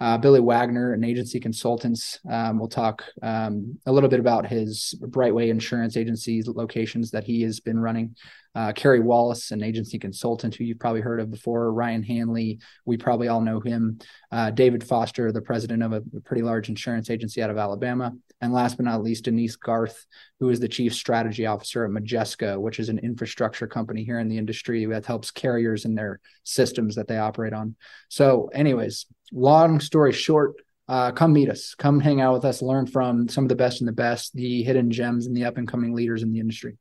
[0.00, 4.94] Uh, Billy Wagner, an agency consultants, um, will talk um, a little bit about his
[5.00, 8.14] Brightway Insurance Agency locations that he has been running.
[8.54, 11.72] Uh, Kerry Wallace, an agency consultant who you've probably heard of before.
[11.72, 13.98] Ryan Hanley, we probably all know him.
[14.30, 18.12] Uh, David Foster, the president of a pretty large insurance agency out of Alabama.
[18.42, 20.04] And last but not least, Denise Garth,
[20.40, 24.28] who is the chief strategy officer at Majesco, which is an infrastructure company here in
[24.28, 27.76] the industry that helps carriers in their systems that they operate on.
[28.08, 30.56] So, anyways, long story short,
[30.88, 33.80] uh, come meet us, come hang out with us, learn from some of the best
[33.80, 36.76] and the best, the hidden gems and the up and coming leaders in the industry.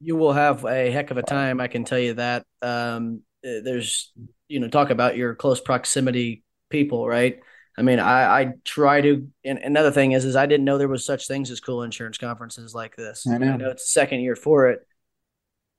[0.00, 2.46] You will have a heck of a time, I can tell you that.
[2.62, 4.10] Um, there's,
[4.48, 7.40] you know, talk about your close proximity people, right?
[7.78, 9.28] I mean, I, I try to.
[9.44, 12.18] And another thing is, is I didn't know there was such things as cool insurance
[12.18, 13.24] conferences like this.
[13.24, 14.80] I know, I know it's the second year for it,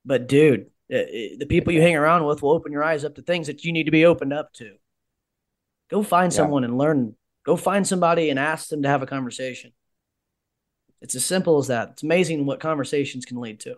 [0.06, 3.16] but dude, it, it, the people you hang around with will open your eyes up
[3.16, 4.76] to things that you need to be opened up to.
[5.90, 6.36] Go find yeah.
[6.38, 7.16] someone and learn.
[7.44, 9.72] Go find somebody and ask them to have a conversation.
[11.02, 11.90] It's as simple as that.
[11.90, 13.76] It's amazing what conversations can lead to,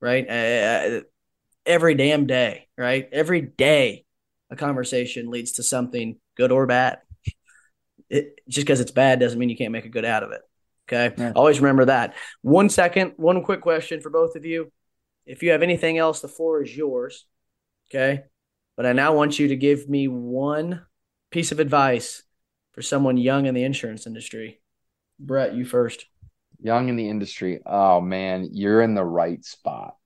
[0.00, 0.28] right?
[0.28, 1.02] Uh,
[1.64, 3.08] every damn day, right?
[3.12, 4.04] Every day,
[4.50, 6.98] a conversation leads to something good or bad
[8.08, 10.42] it, just because it's bad doesn't mean you can't make a good out of it.
[10.88, 11.14] Okay.
[11.16, 11.32] Yeah.
[11.34, 12.14] Always remember that.
[12.42, 14.70] One second, one quick question for both of you.
[15.26, 17.26] If you have anything else, the floor is yours.
[17.90, 18.22] Okay.
[18.76, 20.84] But I now want you to give me one
[21.30, 22.22] piece of advice
[22.72, 24.60] for someone young in the insurance industry.
[25.18, 26.06] Brett, you first.
[26.60, 27.60] Young in the industry.
[27.66, 29.96] Oh man, you're in the right spot.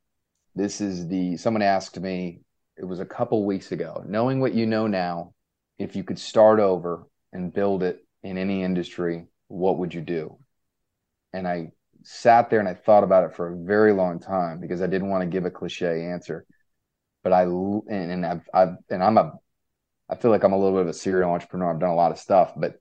[0.54, 2.40] This is the someone asked me,
[2.76, 5.34] it was a couple weeks ago, knowing what you know now,
[5.78, 10.38] if you could start over, and build it in any industry, what would you do?
[11.32, 11.72] And I
[12.02, 15.10] sat there and I thought about it for a very long time because I didn't
[15.10, 16.46] want to give a cliche answer.
[17.22, 19.32] But I and, and I've, I've and I'm a
[20.08, 21.72] I feel like I'm a little bit of a serial entrepreneur.
[21.72, 22.80] I've done a lot of stuff, but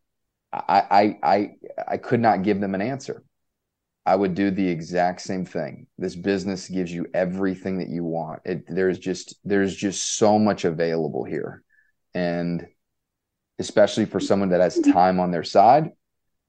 [0.51, 1.49] I I I
[1.87, 3.23] I could not give them an answer.
[4.05, 5.85] I would do the exact same thing.
[5.97, 8.41] This business gives you everything that you want.
[8.45, 11.63] It there's just there's just so much available here.
[12.15, 12.65] And
[13.59, 15.91] especially for someone that has time on their side,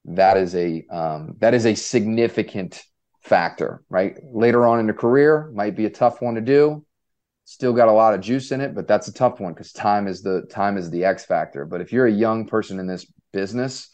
[0.04, 2.82] that is a um, that is a significant
[3.22, 4.16] factor, right?
[4.22, 6.84] Later on in the career, might be a tough one to do.
[7.44, 10.06] Still got a lot of juice in it, but that's a tough one because time
[10.06, 11.66] is the time is the X factor.
[11.66, 13.90] But if you're a young person in this business,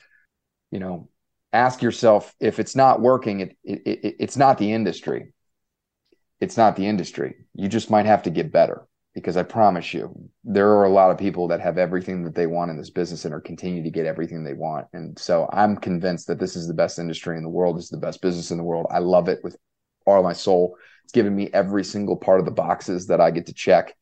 [0.70, 1.08] you know,
[1.52, 5.32] ask yourself if it's not working, it, it, it it's not the industry.
[6.38, 7.46] It's not the industry.
[7.54, 8.86] You just might have to get better
[9.16, 10.14] because I promise you,
[10.44, 13.24] there are a lot of people that have everything that they want in this business
[13.24, 14.88] and are continuing to get everything they want.
[14.92, 17.78] And so I'm convinced that this is the best industry in the world.
[17.78, 18.86] Is the best business in the world.
[18.90, 19.56] I love it with
[20.06, 20.76] all my soul.
[21.02, 23.94] It's given me every single part of the boxes that I get to check.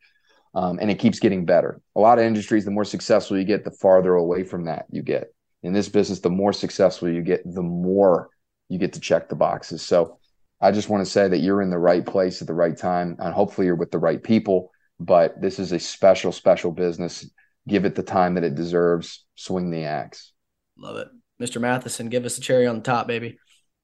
[0.52, 1.80] Um, and it keeps getting better.
[1.94, 5.02] A lot of industries, the more successful you get, the farther away from that you
[5.02, 5.32] get.
[5.62, 8.30] In this business, the more successful you get, the more
[8.68, 9.80] you get to check the boxes.
[9.80, 10.18] So
[10.60, 13.14] I just want to say that you're in the right place at the right time,
[13.20, 17.28] and hopefully you're with the right people but this is a special, special business.
[17.66, 19.24] Give it the time that it deserves.
[19.34, 20.32] Swing the axe.
[20.76, 21.08] Love it.
[21.40, 21.60] Mr.
[21.60, 23.38] Matheson, give us a cherry on the top, baby.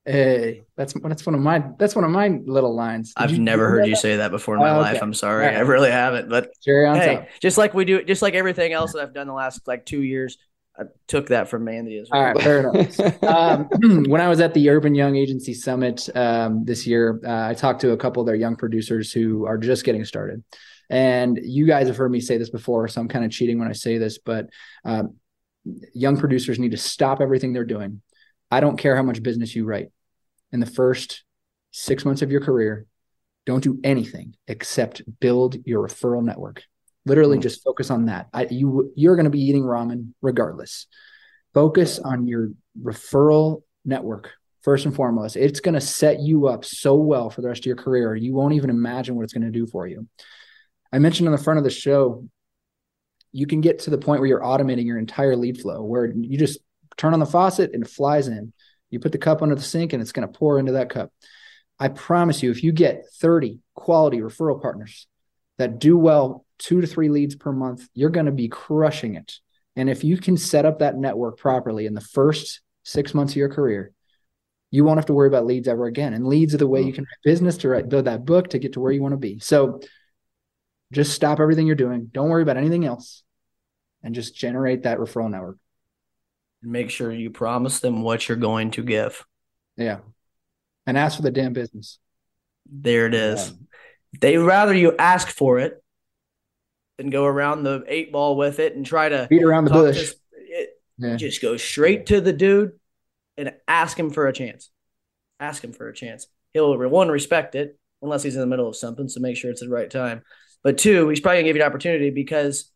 [0.05, 3.13] Hey, that's that's one of my that's one of my little lines.
[3.15, 4.93] Did I've you, never heard you say that before in my oh, okay.
[4.93, 5.03] life.
[5.03, 5.57] I'm sorry, right.
[5.57, 6.31] I really haven't.
[6.31, 7.29] But cherry on hey, top.
[7.43, 10.03] just like we do, just like everything else that I've done the last like two
[10.03, 10.39] years,
[10.79, 12.21] I took that from Mandy as well.
[12.21, 13.23] All right, fair enough.
[13.23, 13.69] um,
[14.09, 17.83] when I was at the Urban Young Agency Summit um, this year, uh, I talked
[17.83, 20.43] to a couple of their young producers who are just getting started.
[20.91, 23.69] And you guys have heard me say this before, so I'm kind of cheating when
[23.69, 24.49] I say this, but
[24.85, 25.15] um,
[25.95, 28.03] young producers need to stop everything they're doing.
[28.51, 29.89] I don't care how much business you write.
[30.53, 31.23] In the first
[31.71, 32.87] six months of your career,
[33.47, 36.65] don't do anything except build your referral network.
[37.07, 37.43] Literally, mm-hmm.
[37.43, 38.29] just focus on that.
[38.33, 40.87] I, you you're going to be eating ramen regardless.
[41.55, 44.33] Focus on your referral network
[44.63, 45.37] first and foremost.
[45.37, 48.15] It's going to set you up so well for the rest of your career.
[48.15, 50.07] You won't even imagine what it's going to do for you.
[50.93, 52.25] I mentioned on the front of the show
[53.33, 56.39] you can get to the point where you're automating your entire lead flow where you
[56.39, 56.59] just
[56.97, 58.53] turn on the faucet and it flies in.
[58.91, 61.13] You put the cup under the sink and it's going to pour into that cup.
[61.79, 65.07] I promise you, if you get 30 quality referral partners
[65.59, 69.35] that do well two to three leads per month, you're going to be crushing it.
[69.77, 73.37] And if you can set up that network properly in the first six months of
[73.37, 73.93] your career,
[74.71, 76.13] you won't have to worry about leads ever again.
[76.13, 76.89] And leads are the way mm.
[76.89, 79.19] you can business to write, build that book to get to where you want to
[79.19, 79.39] be.
[79.39, 79.81] So
[80.93, 82.09] just stop everything you're doing.
[82.13, 83.23] Don't worry about anything else
[84.03, 85.59] and just generate that referral network.
[86.63, 89.25] And make sure you promise them what you're going to give.
[89.77, 89.99] Yeah.
[90.87, 91.99] And ask for the damn business.
[92.71, 93.49] There it is.
[93.49, 93.57] Yeah.
[94.21, 95.83] They rather you ask for it
[96.99, 100.13] than go around the eight ball with it and try to beat around the bush.
[100.33, 101.17] It, yeah.
[101.17, 102.73] Just go straight to the dude
[103.39, 104.71] and ask him for a chance.
[105.39, 106.27] Ask him for a chance.
[106.53, 109.61] He'll one respect it unless he's in the middle of something, so make sure it's
[109.61, 110.23] the right time.
[110.63, 112.71] But two, he's probably gonna give you an opportunity because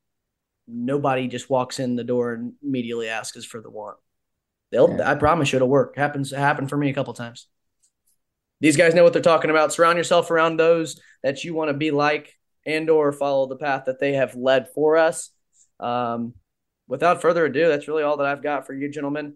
[0.66, 3.98] nobody just walks in the door and immediately asks us for the want.
[4.70, 5.10] They'll yeah.
[5.10, 5.96] I promise you it'll work.
[5.96, 7.48] Happens happened for me a couple times.
[8.60, 9.72] These guys know what they're talking about.
[9.72, 13.84] Surround yourself around those that you want to be like and or follow the path
[13.86, 15.30] that they have led for us.
[15.80, 16.34] Um,
[16.88, 19.34] without further ado, that's really all that I've got for you, gentlemen.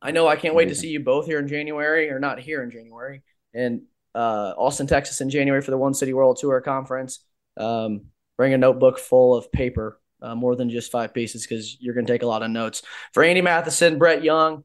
[0.00, 2.62] I know I can't wait to see you both here in January, or not here
[2.62, 3.22] in January,
[3.52, 7.24] in uh, Austin, Texas in January for the One City World Tour Conference.
[7.56, 11.94] Um, bring a notebook full of paper, uh, more than just five pieces, because you're
[11.94, 12.82] going to take a lot of notes.
[13.12, 14.64] For Andy Matheson, Brett Young,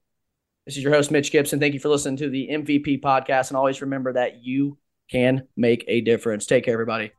[0.66, 1.60] this is your host, Mitch Gibson.
[1.60, 3.50] Thank you for listening to the MVP podcast.
[3.50, 4.78] And always remember that you
[5.10, 6.46] can make a difference.
[6.46, 7.12] Take care, everybody.